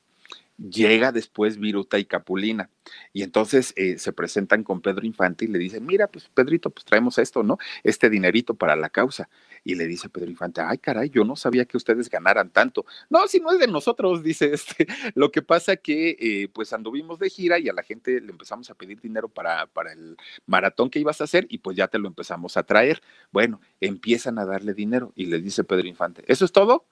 [0.58, 2.70] llega después Viruta y Capulina.
[3.14, 6.86] Y entonces eh, se presentan con Pedro Infante y le dicen, mira, pues Pedrito, pues
[6.86, 7.58] traemos esto, ¿no?
[7.84, 9.30] Este dinerito para la causa.
[9.64, 12.86] Y le dice Pedro Infante, ay, caray, yo no sabía que ustedes ganaran tanto.
[13.10, 14.88] No, si no es de nosotros, dice este.
[15.16, 18.70] Lo que pasa que, eh, pues anduvimos de gira y a la gente le empezamos
[18.70, 22.00] a pedir dinero para, para el maratón que ibas a hacer y pues ya te
[22.00, 23.02] lo empezamos a traer.
[23.32, 26.86] Bueno, empiezan a darle dinero y le dice Pedro Infante, ¿eso es todo?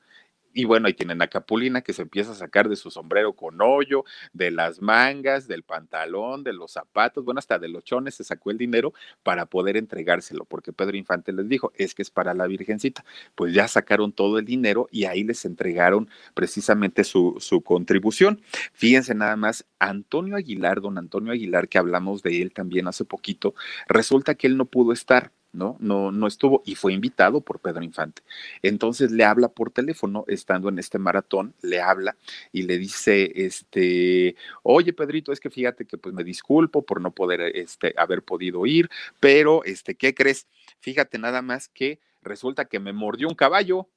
[0.57, 3.61] Y bueno, ahí tienen a Capulina que se empieza a sacar de su sombrero con
[3.61, 8.23] hoyo, de las mangas, del pantalón, de los zapatos, bueno, hasta de los chones se
[8.23, 12.33] sacó el dinero para poder entregárselo, porque Pedro Infante les dijo, es que es para
[12.33, 13.03] la Virgencita.
[13.35, 18.41] Pues ya sacaron todo el dinero y ahí les entregaron precisamente su, su contribución.
[18.71, 23.55] Fíjense nada más, Antonio Aguilar, don Antonio Aguilar, que hablamos de él también hace poquito,
[23.89, 25.77] resulta que él no pudo estar ¿no?
[25.79, 28.21] No, no estuvo y fue invitado por Pedro Infante.
[28.61, 32.15] Entonces le habla por teléfono, estando en este maratón, le habla
[32.51, 37.11] y le dice, este, oye Pedrito, es que fíjate que pues me disculpo por no
[37.11, 38.89] poder este, haber podido ir,
[39.19, 40.47] pero este, ¿qué crees?
[40.79, 43.87] Fíjate nada más que resulta que me mordió un caballo.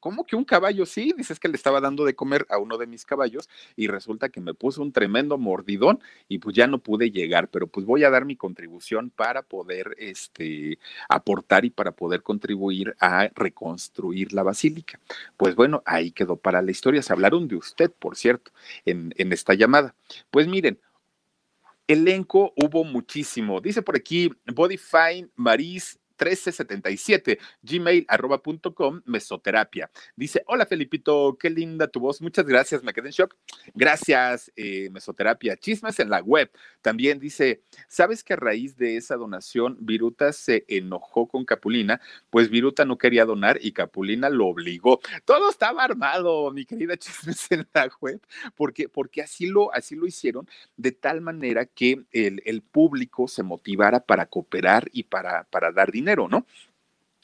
[0.00, 0.86] ¿Cómo que un caballo?
[0.86, 4.28] Sí, dices que le estaba dando de comer a uno de mis caballos y resulta
[4.28, 8.04] que me puso un tremendo mordidón y pues ya no pude llegar, pero pues voy
[8.04, 14.42] a dar mi contribución para poder este, aportar y para poder contribuir a reconstruir la
[14.42, 15.00] basílica.
[15.36, 17.02] Pues bueno, ahí quedó para la historia.
[17.02, 18.52] Se hablaron de usted, por cierto,
[18.84, 19.94] en, en esta llamada.
[20.30, 20.78] Pues miren,
[21.86, 23.60] elenco hubo muchísimo.
[23.60, 29.90] Dice por aquí Bodyfine Maris 1377 gmail.com mesoterapia.
[30.16, 33.36] Dice, hola Felipito, qué linda tu voz, muchas gracias, me quedé en shock.
[33.74, 35.56] Gracias, eh, mesoterapia.
[35.56, 36.50] Chismes en la web.
[36.80, 42.00] También dice, ¿sabes que a raíz de esa donación Viruta se enojó con Capulina?
[42.30, 45.00] Pues Viruta no quería donar y Capulina lo obligó.
[45.24, 48.20] Todo estaba armado, mi querida Chismes en la web,
[48.54, 53.42] porque, porque así, lo, así lo hicieron de tal manera que el, el público se
[53.42, 56.46] motivara para cooperar y para, para dar dinero ¿no?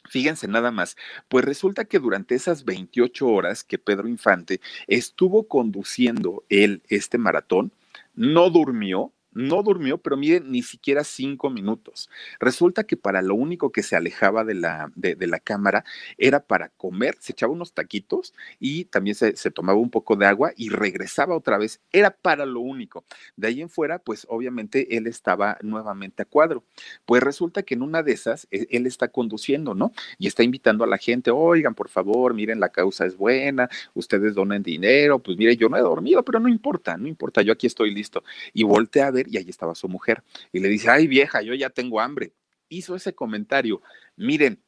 [0.09, 0.97] Fíjense nada más,
[1.29, 7.73] pues resulta que durante esas 28 horas que Pedro Infante estuvo conduciendo él este maratón,
[8.15, 12.11] no durmió, no durmió, pero miren, ni siquiera cinco minutos.
[12.41, 15.85] Resulta que para lo único que se alejaba de la, de, la cámara
[16.19, 20.27] era para comer, se echaba unos taquitos y también se, se, tomaba un poco de
[20.27, 21.81] agua y regresaba otra vez.
[21.93, 23.05] Era para lo único.
[23.37, 26.65] De ahí en fuera, pues obviamente él estaba nuevamente a cuadro.
[27.07, 29.93] Pues resulta que en una de esas, e, él está conduciendo, ¿no?
[30.19, 34.35] Y está invitando a la gente, oigan, por favor, miren, la causa es buena, ustedes
[34.35, 37.67] donen dinero, pues mire, yo no he dormido, pero no importa, no importa, yo aquí
[37.67, 38.23] estoy listo.
[38.53, 40.23] Y voltea a ver y ahí estaba su mujer.
[40.53, 42.33] Y le dice, ay vieja, yo ya tengo hambre.
[42.69, 43.83] Hizo ese comentario.
[44.17, 44.63] Miren,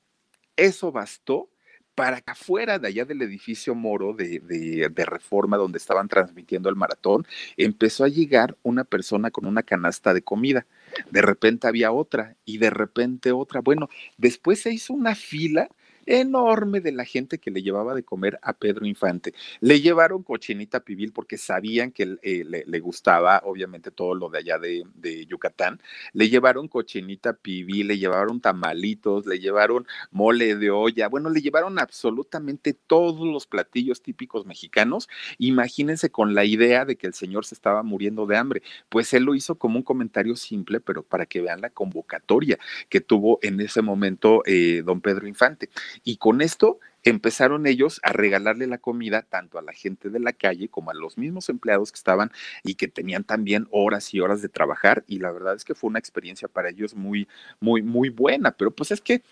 [0.57, 1.51] eso bastó
[1.95, 6.77] para que afuera de allá del edificio Moro de, de, Reforma, donde estaban transmitiendo el
[6.77, 10.67] maratón, empezó a llegar una persona con una canasta de comida.
[11.11, 13.61] De repente había otra y de repente otra.
[13.61, 15.69] Bueno, después se hizo una fila
[16.07, 19.35] enorme de la gente que le llevaba de comer a Pedro Infante.
[19.61, 24.59] Le llevaron cochinita pibil porque sabían que eh, le, gustaba, obviamente, todo lo de allá
[24.59, 25.81] de, Yucatán.
[26.13, 31.09] Le llevaron cochinita pibil, le llevaron tamalitos, le llevaron mole de olla.
[31.09, 35.09] Bueno, le llevaron absolutamente todos los platillos típicos mexicanos.
[35.39, 38.63] Imagínense con la idea de que el señor se estaba muriendo de hambre.
[38.89, 43.01] Pues él lo hizo como un comentario simple, pero para que vean la convocatoria que
[43.01, 45.69] tuvo en ese momento eh, don Pedro Infante.
[46.03, 50.33] Y con esto empezaron ellos a regalarle la comida tanto a la gente de la
[50.33, 54.43] calle como a los mismos empleados que estaban y que tenían también horas y horas
[54.43, 55.05] de trabajar.
[55.07, 57.29] Y la verdad es que fue una experiencia para ellos muy,
[57.61, 58.53] muy, muy buena.
[58.53, 59.23] Pero pues es que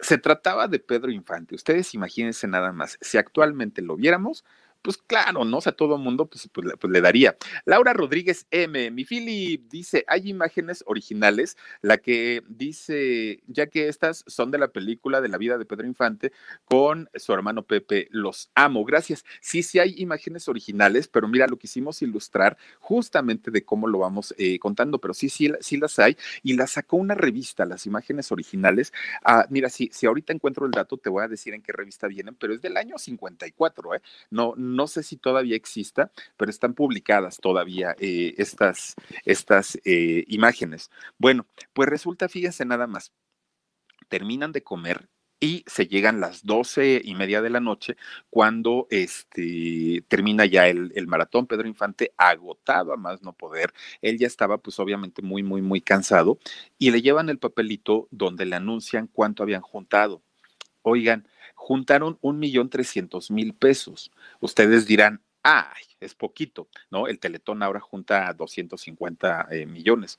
[0.00, 1.54] se trataba de Pedro Infante.
[1.54, 4.44] Ustedes imagínense nada más, si actualmente lo viéramos,
[4.84, 5.56] pues claro, ¿no?
[5.56, 7.38] O sea, todo el mundo pues, pues, pues, le daría.
[7.64, 14.24] Laura Rodríguez M, mi Philip dice, hay imágenes originales, la que dice, ya que estas
[14.26, 16.32] son de la película de la vida de Pedro Infante
[16.66, 19.24] con su hermano Pepe, los amo, gracias.
[19.40, 24.34] Sí, sí hay imágenes originales, pero mira, lo quisimos ilustrar justamente de cómo lo vamos
[24.36, 28.30] eh, contando, pero sí, sí, sí las hay y las sacó una revista, las imágenes
[28.30, 28.92] originales.
[29.24, 32.06] Ah, mira, si, si ahorita encuentro el dato, te voy a decir en qué revista
[32.06, 34.02] vienen, pero es del año 54, ¿eh?
[34.28, 40.24] No, no no sé si todavía exista, pero están publicadas todavía eh, estas, estas eh,
[40.28, 40.90] imágenes.
[41.18, 43.12] Bueno, pues resulta, fíjense nada más,
[44.08, 45.08] terminan de comer
[45.40, 47.96] y se llegan las doce y media de la noche
[48.30, 51.46] cuando este, termina ya el, el, maratón.
[51.46, 53.74] Pedro Infante agotado a más no poder.
[54.00, 56.38] Él ya estaba pues obviamente muy, muy, muy cansado
[56.78, 60.22] y le llevan el papelito donde le anuncian cuánto habían juntado.
[60.82, 61.26] Oigan,
[61.64, 64.10] juntaron un millón trescientos mil pesos.
[64.38, 67.06] Ustedes dirán, ay, es poquito, ¿no?
[67.06, 70.18] El Teletón ahora junta 250 eh, millones.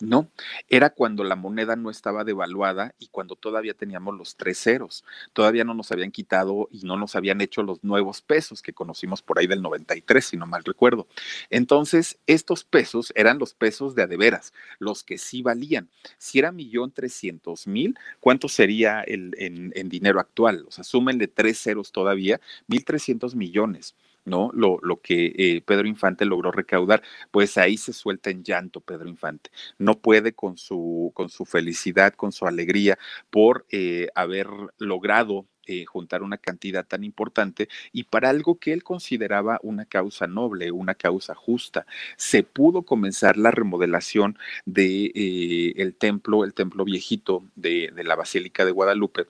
[0.00, 0.28] No,
[0.68, 5.04] era cuando la moneda no estaba devaluada y cuando todavía teníamos los tres ceros.
[5.32, 9.22] Todavía no nos habían quitado y no nos habían hecho los nuevos pesos que conocimos
[9.22, 11.06] por ahí del 93, si no mal recuerdo.
[11.48, 15.88] Entonces, estos pesos eran los pesos de adeveras, los que sí valían.
[16.18, 20.64] Si era millón trescientos mil, ¿cuánto sería el, en, en dinero actual?
[20.66, 23.94] O sea, súmenle tres ceros todavía, mil trescientos millones.
[24.24, 24.50] ¿No?
[24.54, 29.08] Lo, lo que eh, Pedro Infante logró recaudar, pues ahí se suelta en llanto Pedro
[29.08, 29.50] Infante.
[29.78, 32.98] No puede con su, con su felicidad, con su alegría
[33.30, 38.84] por eh, haber logrado eh, juntar una cantidad tan importante y para algo que él
[38.84, 41.86] consideraba una causa noble, una causa justa.
[42.16, 48.64] Se pudo comenzar la remodelación de el templo, el templo viejito de, de la Basílica
[48.66, 49.26] de Guadalupe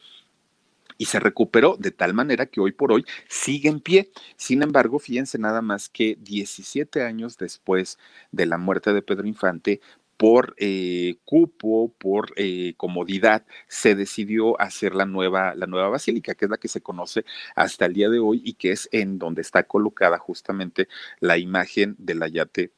[0.98, 4.10] y se recuperó de tal manera que hoy por hoy sigue en pie.
[4.36, 7.98] Sin embargo, fíjense nada más que 17 años después
[8.32, 9.80] de la muerte de Pedro Infante,
[10.16, 16.44] por eh, cupo, por eh, comodidad, se decidió hacer la nueva, la nueva basílica, que
[16.44, 17.24] es la que se conoce
[17.56, 20.88] hasta el día de hoy y que es en donde está colocada justamente
[21.20, 22.72] la imagen del ayate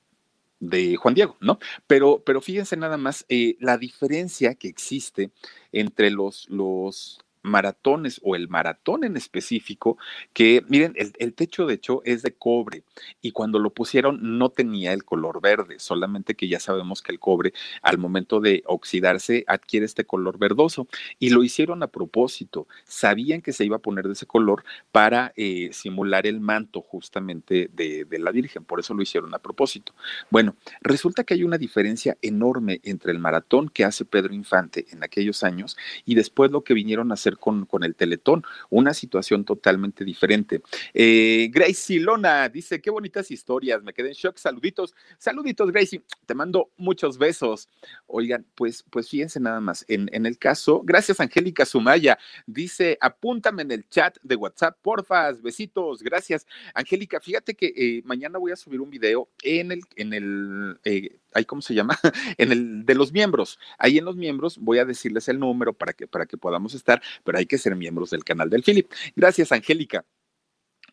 [0.61, 1.59] de Juan Diego, ¿no?
[1.87, 5.31] Pero, pero fíjense nada más eh, la diferencia que existe
[5.73, 9.97] entre los, los maratones o el maratón en específico,
[10.33, 12.83] que miren, el, techo de hecho es de cobre
[13.23, 17.21] y cuando lo pusieron no tenía el color verde, solamente que ya sabemos que el
[17.21, 23.43] cobre al momento de oxidarse adquiere este color verdoso y lo hicieron a propósito, sabían
[23.43, 28.05] que se iba a poner de ese color para eh, simular el manto justamente de,
[28.05, 29.95] de la Virgen, por eso lo hicieron a propósito.
[30.31, 35.05] Bueno, resulta que hay una diferencia enorme entre el maratón que hace Pedro Infante en
[35.05, 40.05] aquellos años y después lo que vinieron a hacer con, el Teletón, una situación totalmente
[40.05, 40.63] diferente.
[40.95, 46.35] Eh, Gracie Lona dice, qué bonitas historias, me quedé en shock, saluditos, saluditos Gracie, te
[46.35, 47.69] mando muchos besos.
[48.07, 53.63] Oigan, pues, pues fíjense nada más, en, en el caso, gracias Angélica Sumaya, dice, apúntame
[53.63, 56.47] en el chat de WhatsApp, porfas, besitos, gracias.
[56.75, 61.19] Angélica, fíjate que eh, mañana voy a subir un video en el, en el, eh,
[61.47, 61.99] ¿cómo se llama?
[62.39, 63.59] en el de los miembros.
[63.79, 67.03] Ahí en los miembros voy a decirles el número para que, para que podamos estar,
[67.25, 68.91] pero hay que ser miembros del canal del Philip.
[69.15, 70.05] Gracias, Angélica.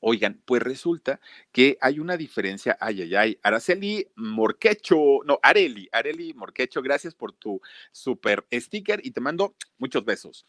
[0.05, 1.21] Oigan, pues resulta
[1.53, 2.77] que hay una diferencia.
[2.81, 3.39] Ay, ay, ay.
[3.41, 7.61] Araceli Morquecho, no, Areli, Areli Morquecho, gracias por tu
[7.93, 10.45] super sticker y te mando muchos besos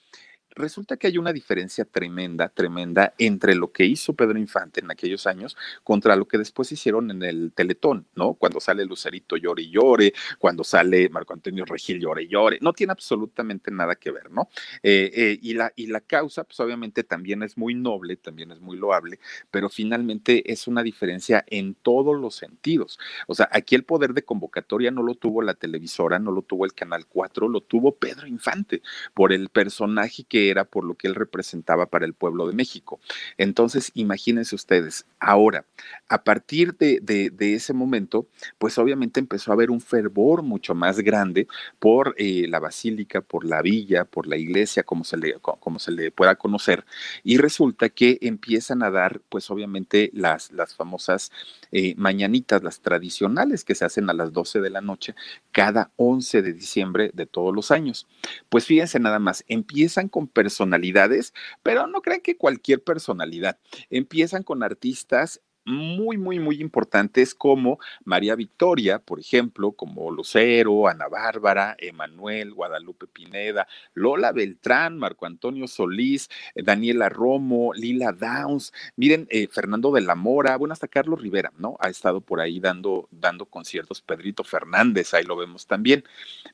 [0.55, 5.27] resulta que hay una diferencia tremenda, tremenda entre lo que hizo Pedro Infante en aquellos
[5.27, 8.35] años contra lo que después hicieron en el Teletón, ¿no?
[8.35, 12.73] Cuando sale Lucerito llore y llore, cuando sale Marco Antonio Regil llore y llore, no
[12.73, 14.49] tiene absolutamente nada que ver, ¿no?
[14.83, 18.61] Eh, eh, y, la, y la causa, pues obviamente también es muy noble, también es
[18.61, 19.19] muy loable,
[19.51, 22.99] pero finalmente es una diferencia en todos los sentidos.
[23.27, 26.65] O sea, aquí el poder de convocatoria no lo tuvo la televisora, no lo tuvo
[26.65, 28.83] el Canal 4, lo tuvo Pedro Infante
[29.15, 33.01] por el personaje que era por lo que él representaba para el pueblo de México.
[33.39, 35.65] Entonces, imagínense ustedes, ahora,
[36.09, 38.27] a partir de, ese momento,
[38.59, 41.47] pues obviamente empezó a haber un fervor mucho más grande
[41.79, 46.85] por eh, la basílica, por la villa, por la iglesia, como se le, pueda conocer,
[47.23, 51.31] y resulta que empiezan a dar, pues obviamente, las, las famosas
[51.73, 55.15] eh, mañanitas, las tradicionales que se hacen a las 12 de la noche
[55.53, 58.07] cada 11 de diciembre de todos los años.
[58.49, 63.59] Pues fíjense nada más, empiezan con personalidades, pero no crean que cualquier personalidad.
[63.89, 71.09] Empiezan con artistas muy, muy, muy importantes como María Victoria, por ejemplo, como Lucero, Ana
[71.09, 79.27] Bárbara, Emanuel, Guadalupe Pineda, Lola Beltrán, Marco Antonio Solís, eh, Daniela Romo, Lila Downs, miren,
[79.31, 81.77] eh, Fernando de la Mora, bueno, hasta Carlos Rivera, ¿no?
[81.81, 86.05] Ha estado por ahí dando, dando conciertos, Pedrito Fernández, ahí lo vemos también.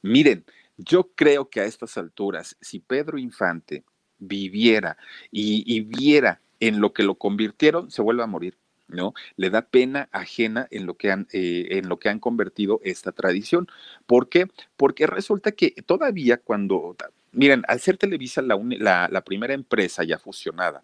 [0.03, 0.45] Miren,
[0.85, 3.85] yo creo que a estas alturas, si Pedro Infante
[4.19, 4.97] viviera
[5.31, 8.59] y, viera en lo que lo convirtieron, se vuelve a morir.
[8.89, 9.15] ¿no?
[9.37, 13.13] Le da pena ajena en lo que han, eh, en lo que han convertido esta
[13.13, 13.69] tradición.
[14.07, 14.49] ¿Por qué?
[14.77, 16.97] Porque resulta que todavía cuando,
[17.31, 20.83] miren, al ser Televisa la, la primera empresa ya fusionada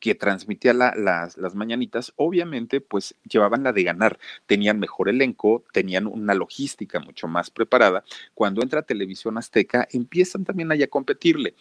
[0.00, 6.06] que transmitía las, las, mañanitas, obviamente, pues llevaban la de ganar, tenían mejor elenco, tenían
[6.06, 8.02] una logística mucho más preparada.
[8.34, 11.54] Cuando entra Televisión Azteca, empiezan también allá a competirle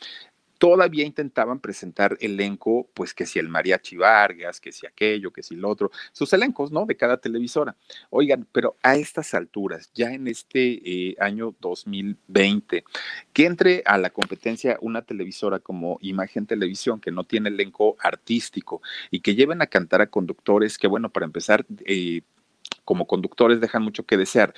[0.59, 5.55] todavía intentaban presentar elenco, pues que si el Mariachi Vargas, que si aquello, que si
[5.55, 6.85] lo otro, sus elencos, ¿no?
[6.85, 7.75] De cada televisora.
[8.09, 12.83] Oigan, pero a estas alturas, ya en este eh, año 2020,
[13.31, 18.81] que entre a la competencia una televisora como Imagen Televisión, que no tiene elenco artístico,
[19.11, 22.21] y que lleven a cantar a conductores que, bueno, para empezar, eh,
[22.83, 24.53] como conductores dejan mucho que desear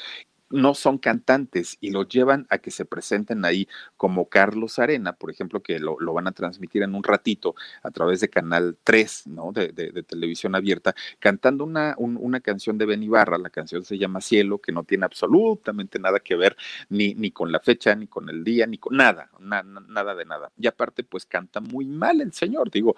[0.51, 5.31] no son cantantes y los llevan a que se presenten ahí como Carlos Arena, por
[5.31, 9.51] ejemplo, que lo, van a transmitir en un ratito a través de Canal 3, ¿no?
[9.51, 9.71] De,
[10.03, 14.71] televisión abierta, cantando una, una canción de Ben Ibarra, la canción se llama Cielo, que
[14.71, 16.57] no tiene absolutamente nada que ver
[16.89, 20.51] ni, ni con la fecha, ni con el día, ni con nada, nada de nada.
[20.57, 22.95] Y aparte, pues canta muy mal el señor, digo,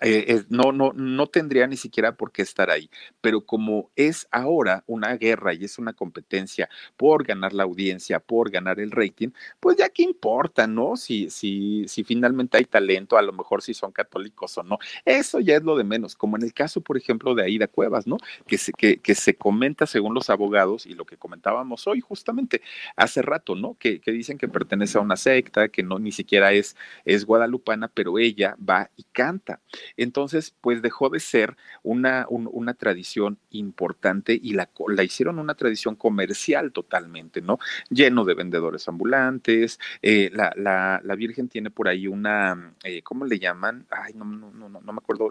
[0.00, 2.90] eh, no, no, no tendría ni siquiera por qué estar ahí.
[3.20, 8.50] Pero como es ahora una guerra y es una competencia por ganar la audiencia, por
[8.50, 10.96] ganar el rating, pues ya qué importa, ¿no?
[10.96, 14.78] Si, si, si finalmente hay talento, a lo mejor si son católicos o no.
[15.04, 18.06] Eso ya es lo de menos, como en el caso, por ejemplo, de Aida Cuevas,
[18.06, 18.18] ¿no?
[18.46, 22.62] Que se, que, que se comenta según los abogados y lo que comentábamos hoy justamente
[22.96, 23.76] hace rato, ¿no?
[23.78, 27.88] Que, que dicen que pertenece a una secta, que no ni siquiera es, es guadalupana,
[27.88, 29.60] pero ella va y canta
[29.96, 35.96] Entonces, pues dejó de ser una, una tradición importante y la, la hicieron una tradición
[35.96, 37.58] comercial totalmente, ¿no?
[37.90, 39.78] Lleno de vendedores ambulantes.
[40.02, 43.86] Eh, la, la, la, Virgen tiene por ahí una, eh, ¿cómo le llaman?
[43.90, 45.28] Ay, no, no, no, no me acuerdo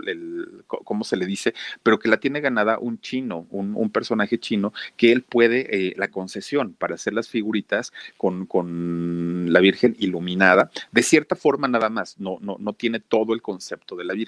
[0.67, 1.53] cómo se le dice,
[1.83, 5.93] pero que la tiene ganada un chino, un, un personaje chino, que él puede, eh,
[5.97, 11.89] la concesión para hacer las figuritas con, con la Virgen iluminada, de cierta forma nada
[11.89, 14.24] más, no, no, no tiene todo el concepto de la Virgen,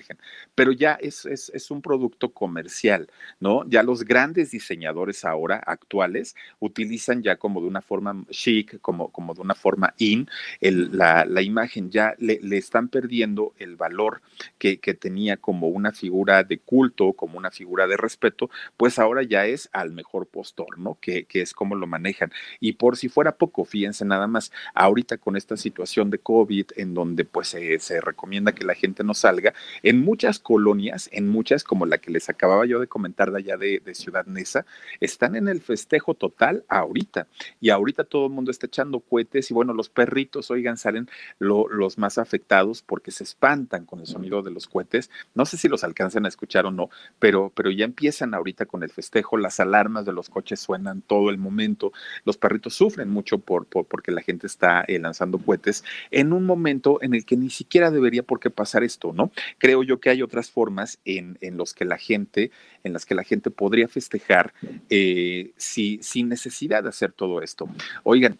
[0.55, 3.67] pero ya es, es, un producto comercial, ¿no?
[3.67, 9.33] Ya los grandes diseñadores ahora actuales utilizan ya como de una forma chic, como, como
[9.33, 10.29] de una forma in,
[10.61, 14.21] la, imagen ya le, le, están perdiendo el valor
[14.57, 19.23] que, que tenía como una figura de culto, como una figura de respeto, pues ahora
[19.23, 20.97] ya es al mejor postor, ¿no?
[21.01, 22.31] Que, que es como lo manejan.
[22.59, 26.93] Y por si fuera poco, fíjense nada más, ahorita con esta situación de COVID, en
[26.93, 29.53] donde pues se, se recomienda que la gente no salga,
[29.87, 33.55] en muchas colonias, en muchas como la que les acababa yo de comentar de allá
[33.55, 34.65] de, Ciudad Neza,
[34.99, 37.27] están en el festejo total ahorita.
[37.61, 41.07] Y ahorita todo el mundo está echando cohetes y bueno, los perritos, oigan, salen
[41.39, 45.09] lo, los más afectados porque se espantan con el sonido de los cohetes.
[45.35, 48.83] No sé si los alcanzan a escuchar o no, pero, pero ya empiezan ahorita con
[48.83, 51.93] el festejo, las alarmas de los coches suenan todo el momento,
[52.25, 56.45] los perritos sufren mucho por, por porque la gente está eh, lanzando cohetes en un
[56.45, 59.31] momento en el que ni siquiera debería por qué pasar esto, ¿no?
[59.57, 62.51] Creo yo que hay otras formas en, los que la gente,
[62.83, 64.53] en las que la gente podría festejar
[64.89, 67.67] eh, si, sin necesidad de hacer todo esto.
[68.03, 68.37] Oigan,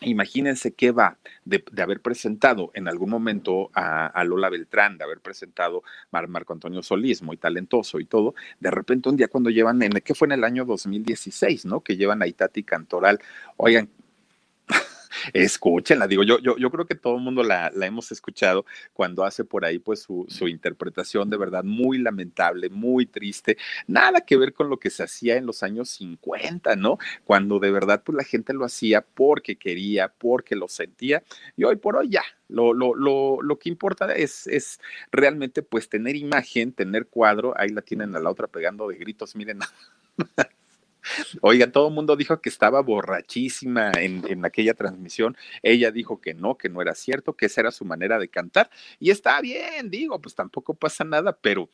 [0.00, 5.82] Imagínense qué va de, haber presentado en algún momento a, Lola Beltrán, de haber presentado
[6.12, 8.34] a Marco Antonio Solís, muy talentoso y todo.
[8.60, 11.80] De repente, un día cuando llevan, en, ¿qué fue en el año 2016, no?
[11.80, 13.20] Que llevan a Itati Cantoral.
[13.56, 13.88] Oigan,
[15.32, 19.44] escúchenla, digo, yo, yo, creo que todo el mundo la, la, hemos escuchado cuando hace
[19.44, 23.56] por ahí pues su, su, interpretación de verdad muy lamentable, muy triste,
[23.86, 26.98] nada que ver con lo que se hacía en los años 50, ¿no?
[27.24, 31.22] Cuando de verdad pues la gente lo hacía porque quería, porque lo sentía,
[31.56, 35.88] y hoy por hoy ya, lo, lo, lo, lo, que importa es, es realmente pues
[35.88, 39.60] tener imagen, tener cuadro, ahí la tienen a la otra pegando de gritos, miren.
[41.40, 45.36] Oiga, todo el mundo dijo que estaba borrachísima en, en, aquella transmisión.
[45.62, 48.70] Ella dijo que no, que no era cierto, que esa era su manera de cantar.
[48.98, 51.68] Y está bien, digo, pues tampoco pasa nada, pero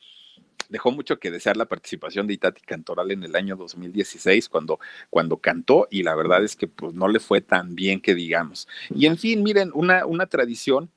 [0.71, 4.79] dejó mucho que desear la participación de Itati Cantoral en el año 2016 cuando,
[5.09, 8.67] cuando cantó y la verdad es que pues no le fue tan bien que digamos.
[8.89, 10.89] Y en fin, miren, una, una tradición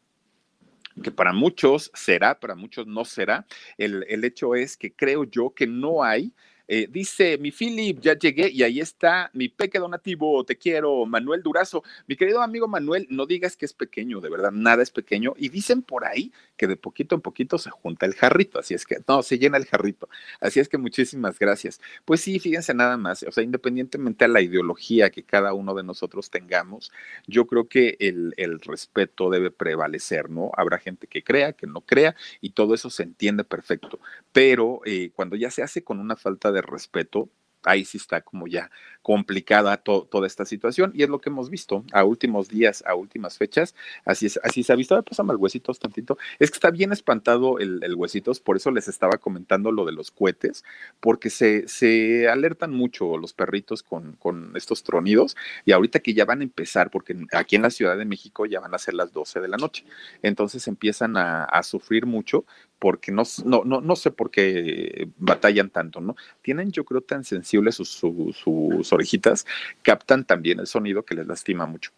[1.03, 3.47] que para muchos será, para muchos no será.
[3.76, 6.32] El, el hecho es que creo yo que no hay
[6.67, 11.43] eh, dice mi Philip, ya llegué y ahí está mi peque donativo, te quiero, Manuel
[11.43, 11.83] Durazo.
[12.07, 15.35] Mi querido amigo Manuel, no digas que es pequeño, de verdad, nada es pequeño.
[15.37, 18.87] Y dicen por ahí que de poquito en poquito se junta el jarrito, así es
[18.87, 20.09] que, no, se llena el jarrito.
[20.41, 21.81] Así es que muchísimas gracias.
[22.05, 25.83] Pues sí, fíjense nada más, o sea, independientemente a la ideología que cada uno de
[25.83, 26.93] nosotros tengamos,
[27.27, 30.51] yo creo que el, el respeto debe prevalecer, ¿no?
[30.57, 33.99] Habrá gente que crea, que no crea, y todo eso se entiende perfecto.
[34.33, 37.28] Pero eh, cuando ya se hace con una falta de respeto,
[37.64, 38.70] ahí sí está como ya
[39.05, 42.94] complicada to toda esta situación y es lo que hemos visto a últimos días, a
[42.94, 43.74] últimas fechas,
[44.07, 47.59] así es, así se ha visto, pásame el huesitos tantito, es que está bien espantado
[47.59, 50.64] el, huesitos, por eso les estaba comentando lo de los cohetes,
[51.00, 55.36] porque se, se alertan mucho los perritos con, con estos tronidos
[55.66, 58.61] y ahorita que ya van a empezar, porque aquí en la Ciudad de México ya
[58.61, 59.84] van a ser las 12 de la noche,
[60.22, 62.44] entonces empiezan a, sufrir mucho
[62.78, 66.16] porque no, no, no, no sé por qué batallan tanto, ¿no?
[66.42, 69.47] Tienen yo creo tan sensibles sus orejitas,
[69.82, 71.92] captan también el sonido que les lastima mucho.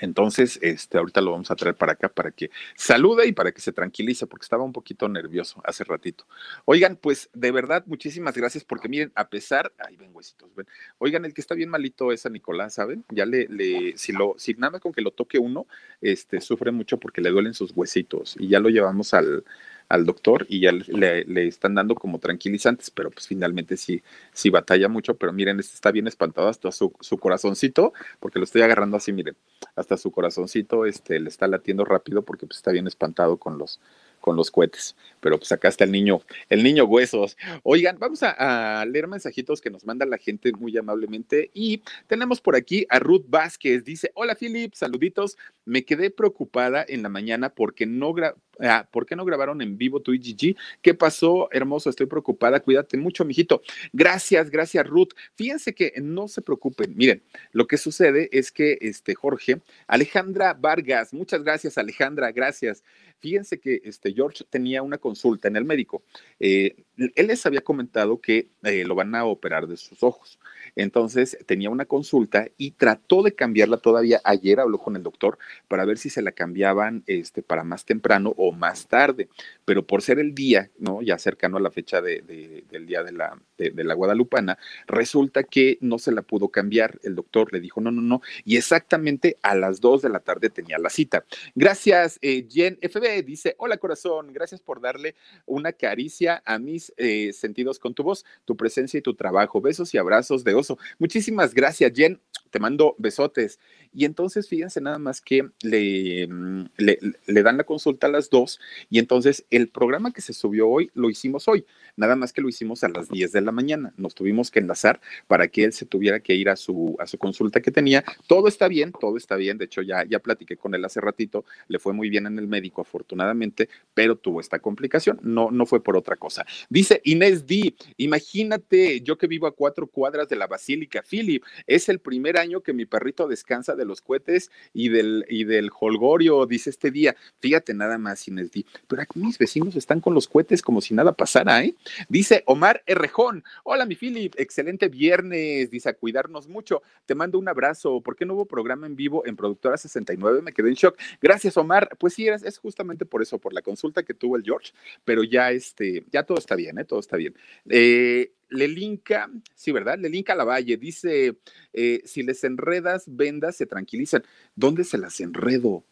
[0.00, 3.60] Entonces, este, ahorita lo vamos a traer para acá para que salude y para que
[3.60, 6.26] se tranquilice, porque estaba un poquito nervioso hace ratito.
[6.64, 10.66] Oigan, pues de verdad, muchísimas gracias, porque miren, a pesar, ahí ven huesitos, ven.
[10.98, 13.04] Oigan, el que está bien malito es a Nicolás, ¿saben?
[13.10, 15.66] Ya le, le, si lo, si nada con que lo toque uno,
[16.00, 19.44] este, sufre mucho porque le duelen sus huesitos y ya lo llevamos al,
[19.88, 24.50] al doctor y ya le, le, están dando como tranquilizantes, pero pues finalmente sí, sí
[24.50, 28.62] batalla mucho, pero miren, este está bien espantado hasta su, su corazoncito, porque lo estoy
[28.62, 29.36] agarrando así, miren,
[29.76, 33.80] hasta su corazoncito este, le está latiendo rápido porque pues, está bien espantado con los,
[34.20, 34.96] con los cohetes.
[35.20, 37.36] Pero pues acá está el niño, el niño huesos.
[37.62, 41.50] Oigan, vamos a, leer mensajitos que nos manda la gente muy amablemente.
[41.54, 43.84] Y tenemos por aquí a Ruth Vázquez.
[43.84, 45.36] Dice, hola Philip, saluditos.
[45.64, 48.14] Me quedé preocupada en la mañana porque no,
[48.58, 50.56] Ah, ¿Por qué no grabaron en vivo tu IGG?
[50.80, 51.90] ¿Qué pasó, hermoso?
[51.90, 52.60] Estoy preocupada.
[52.60, 53.62] Cuídate mucho, mijito.
[53.92, 55.10] Gracias, gracias, Ruth.
[55.34, 56.94] Fíjense que no se preocupen.
[56.96, 62.82] Miren, lo que sucede es que este Jorge, Alejandra Vargas, muchas gracias, Alejandra, gracias.
[63.18, 66.02] Fíjense que este George tenía una consulta en el médico.
[66.38, 70.38] Eh, él les había comentado que eh, lo van a operar de sus ojos.
[70.74, 74.20] Entonces tenía una consulta y trató de cambiarla todavía.
[74.24, 75.38] Ayer habló con el doctor
[75.68, 79.28] para ver si se la cambiaban este, para más temprano o más tarde.
[79.64, 81.02] Pero por ser el día, ¿no?
[81.02, 85.78] Ya cercano a la fecha de, del día de la, de, la Guadalupana, resulta que
[85.80, 86.98] no se la pudo cambiar.
[87.02, 88.22] El doctor le dijo no, no, no.
[88.44, 91.24] Y exactamente a las 2 de la tarde tenía la cita.
[91.54, 93.24] Gracias, eh, Jen FB.
[93.24, 95.14] Dice, hola corazón, gracias por darle
[95.46, 99.60] una caricia a mis eh, sentidos con tu voz, tu presencia y tu trabajo.
[99.60, 100.54] Besos y abrazos de
[100.98, 102.20] Muchísimas gracias, Jen.
[102.56, 103.60] Te mando besotes.
[103.92, 108.30] Y entonces fíjense nada más que le, mm, le, le, dan la consulta a las
[108.30, 112.40] dos y entonces el programa que se subió hoy lo hicimos hoy, nada más que
[112.40, 113.92] lo hicimos a las 10 de la mañana.
[113.98, 117.18] Nos tuvimos que enlazar para que él se tuviera que ir a su, a su
[117.18, 118.04] consulta que tenía.
[118.26, 119.58] Todo está bien, todo está bien.
[119.58, 122.46] De hecho, ya, ya platiqué con él hace ratito, le fue muy bien en el
[122.46, 125.18] médico, afortunadamente, pero tuvo esta complicación.
[125.22, 126.46] No, no fue por otra cosa.
[126.70, 131.88] Dice Inés D, imagínate, yo que vivo a cuatro cuadras de la Basílica Philip, es
[131.90, 136.46] el primer año que mi perrito descansa de los cohetes y del, y del holgorio,
[136.46, 137.16] dice este día.
[137.40, 138.50] Fíjate nada más, Inés
[138.86, 141.74] Pero aquí mis vecinos están con los cohetes como si nada pasara, ¿eh?
[142.08, 143.44] Dice Omar Errejón.
[143.64, 144.34] Hola, mi Philip.
[144.38, 145.70] Excelente viernes.
[145.70, 146.82] Dice a cuidarnos mucho.
[147.04, 148.00] Te mando un abrazo.
[148.00, 150.42] ¿Por qué no hubo programa en vivo en Productora 69?
[150.42, 150.98] Me quedé en shock.
[151.20, 151.90] Gracias, Omar.
[151.98, 154.72] Pues sí, es, es justamente por eso, por la consulta que tuvo el George.
[155.04, 156.84] Pero ya, este, ya todo está bien, ¿eh?
[156.84, 157.34] Todo está bien.
[157.68, 159.98] Eh, Lelinka, sí, ¿verdad?
[159.98, 161.36] Lelinka Lavalle dice,
[161.72, 164.22] eh, si les enredas vendas, se tranquilizan.
[164.54, 165.84] ¿Dónde se las enredo?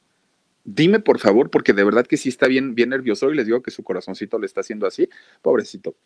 [0.64, 3.62] Dime, por favor, porque de verdad que sí está bien, bien nervioso y les digo
[3.62, 5.08] que su corazoncito le está haciendo así.
[5.42, 5.96] Pobrecito.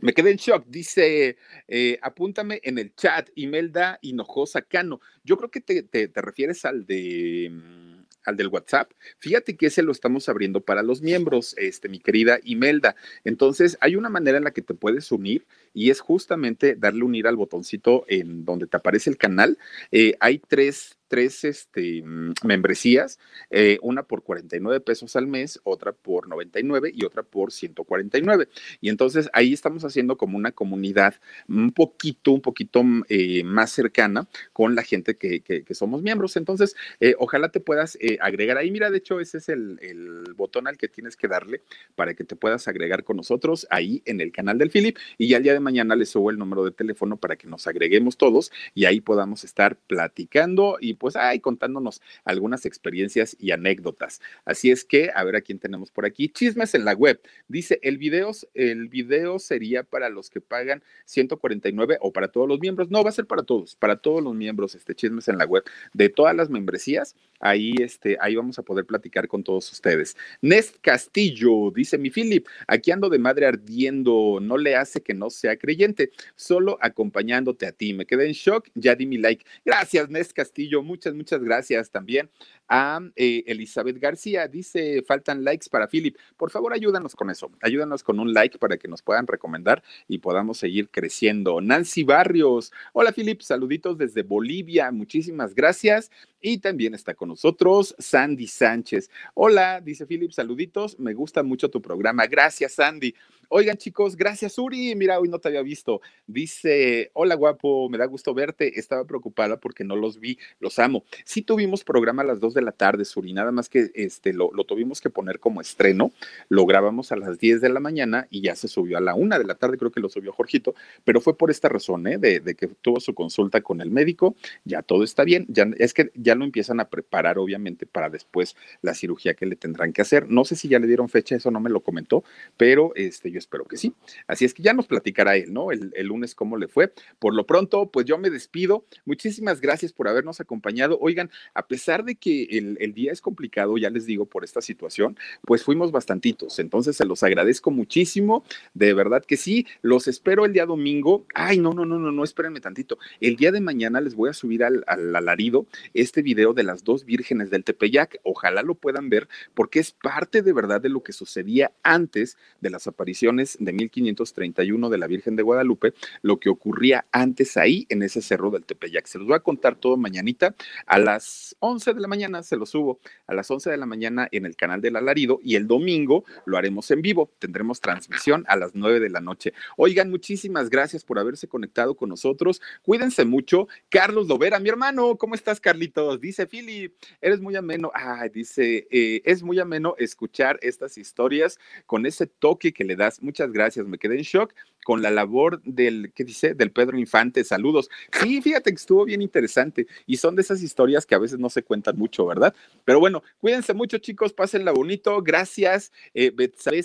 [0.00, 0.66] Me quedé en shock.
[0.66, 5.00] Dice, eh, apúntame en el chat, Imelda Hinojosa Cano.
[5.24, 7.98] Yo creo que te, te, refieres al de mm,
[8.28, 8.92] al del WhatsApp.
[9.18, 12.94] Fíjate que ese lo estamos abriendo para los miembros, este, mi querida Imelda.
[13.24, 17.26] Entonces, hay una manera en la que te puedes unir y es justamente darle unir
[17.26, 19.58] al botoncito en donde te aparece el canal.
[19.90, 23.18] Eh, hay tres tres este, mm, membresías,
[23.50, 28.48] eh, una por 49 pesos al mes, otra por 99 y otra por 149.
[28.80, 31.14] Y entonces ahí estamos haciendo como una comunidad
[31.48, 35.38] un poquito, un poquito mm, eh, más cercana con la gente que,
[35.70, 36.36] somos miembros.
[36.36, 36.76] Entonces,
[37.18, 38.70] ojalá te puedas agregar ahí.
[38.70, 41.62] Mira, de hecho, ese es el, el, botón al que tienes que darle
[41.94, 44.98] para que te puedas agregar con nosotros ahí en el canal del Philip.
[45.16, 48.50] Y ya el mañana les subo el número de teléfono para que nos agreguemos todos
[48.74, 54.22] y ahí podamos estar platicando y pues, ay, contándonos algunas experiencias y anécdotas.
[54.46, 56.30] Así es que, a ver a quién tenemos por aquí.
[56.30, 57.20] Chismes en la web.
[57.48, 62.58] Dice, el video, el video sería para los que pagan 149 o para todos los
[62.60, 62.90] miembros.
[62.90, 65.64] No, va a ser para todos, para todos los miembros, este Chismes en la web.
[65.92, 70.16] De todas las membresías, ahí, este, ahí vamos a poder platicar con todos ustedes.
[70.40, 75.30] Nest Castillo, dice mi Philip, aquí ando de madre ardiendo, no le hace que no
[75.30, 77.94] sea creyente, solo acompañándote a ti.
[77.94, 79.44] Me quedé en shock, ya di mi like.
[79.64, 82.30] Gracias, Nest Castillo, muchas, muchas gracias también
[82.68, 84.46] a eh, Elizabeth García.
[84.46, 86.16] Dice, faltan likes para Philip.
[86.36, 87.50] Por favor, ayúdanos con eso.
[87.60, 91.60] Ayúdanos con un like para que nos puedan recomendar y podamos seguir creciendo.
[91.60, 92.72] Nancy Barrios.
[92.92, 93.40] Hola, Philip.
[93.40, 94.90] Saluditos desde Bolivia.
[94.90, 96.10] Muchísimas gracias.
[96.40, 99.10] Y también está con nosotros Sandy Sánchez.
[99.34, 100.30] Hola, dice Philip.
[100.30, 100.98] Saluditos.
[100.98, 102.26] Me gusta mucho tu programa.
[102.26, 103.14] Gracias, Sandy.
[103.50, 104.94] Oigan, chicos, gracias, Uri.
[104.94, 106.02] Mira, hoy no te había visto.
[106.26, 108.78] Dice, hola, guapo, me da gusto verte.
[108.78, 111.04] Estaba preocupada porque no los vi, los amo.
[111.24, 114.50] Sí tuvimos programa a las dos de la tarde, Suri, nada más que este, lo,
[114.52, 116.12] lo tuvimos que poner como estreno.
[116.48, 119.38] Lo grabamos a las 10 de la mañana y ya se subió a la una
[119.38, 122.18] de la tarde, creo que lo subió Jorgito, pero fue por esta razón, ¿eh?
[122.18, 125.46] de, de, que tuvo su consulta con el médico, ya todo está bien.
[125.48, 129.56] Ya, es que ya lo empiezan a preparar, obviamente, para después la cirugía que le
[129.56, 130.28] tendrán que hacer.
[130.28, 132.24] No sé si ya le dieron fecha, eso no me lo comentó,
[132.56, 133.94] pero este, yo espero que sí.
[134.26, 135.72] Así es que ya nos platicará él, ¿no?
[135.72, 136.92] El, el, lunes cómo le fue.
[137.18, 138.84] Por lo pronto, pues yo me despido.
[139.04, 140.98] Muchísimas gracias por habernos acompañado.
[141.00, 145.16] Oigan, a pesar de que el, día es complicado, ya les digo, por esta situación,
[145.44, 146.58] pues fuimos bastantitos.
[146.58, 148.44] Entonces se los agradezco muchísimo.
[148.74, 149.66] De verdad que sí.
[149.82, 151.26] Los espero el día domingo.
[151.34, 152.98] Ay, no, no, no, no, no, espérenme tantito.
[153.20, 156.84] El día de mañana les voy a subir al, al alarido este video de las
[156.84, 158.20] dos vírgenes del Tepeyac.
[158.22, 162.70] Ojalá lo puedan ver porque es parte de verdad de lo que sucedía antes de
[162.70, 168.02] las apariciones de 1531 de la Virgen de Guadalupe, lo que ocurría antes ahí en
[168.02, 169.06] ese cerro del Tepeyac.
[169.06, 170.54] Se los voy a contar todo mañanita
[170.86, 174.28] a las 11 de la mañana se lo subo a las 11 de la mañana
[174.32, 177.30] en el canal del Alarido y el domingo lo haremos en vivo.
[177.38, 179.52] Tendremos transmisión a las 9 de la noche.
[179.76, 182.60] Oigan, muchísimas gracias por haberse conectado con nosotros.
[182.82, 183.68] Cuídense mucho.
[183.88, 186.20] Carlos Lovera, mi hermano, ¿cómo estás, Carlitos?
[186.20, 187.90] Dice Philip, eres muy ameno.
[187.94, 193.22] Ay, dice, eh, es muy ameno escuchar estas historias con ese toque que le das.
[193.22, 194.54] Muchas gracias, me quedé en shock
[194.88, 196.54] con la labor del, ¿qué dice?
[196.54, 197.44] Del Pedro Infante.
[197.44, 197.90] Saludos.
[198.22, 201.50] Sí, fíjate que estuvo bien interesante y son de esas historias que a veces no
[201.50, 202.54] se cuentan mucho, ¿verdad?
[202.86, 205.20] Pero bueno, cuídense mucho, chicos, pásenla bonito.
[205.22, 206.82] Gracias, eh, Betsabe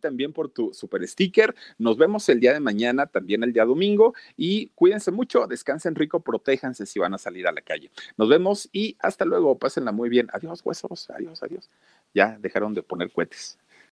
[0.00, 1.54] también por tu super sticker.
[1.76, 6.20] Nos vemos el día de mañana, también el día domingo y cuídense mucho, descansen rico,
[6.20, 7.90] protéjanse si van a salir a la calle.
[8.16, 10.28] Nos vemos y hasta luego, pásenla muy bien.
[10.32, 11.68] Adiós, huesos, adiós, adiós.
[12.14, 13.58] Ya dejaron de poner cohetes.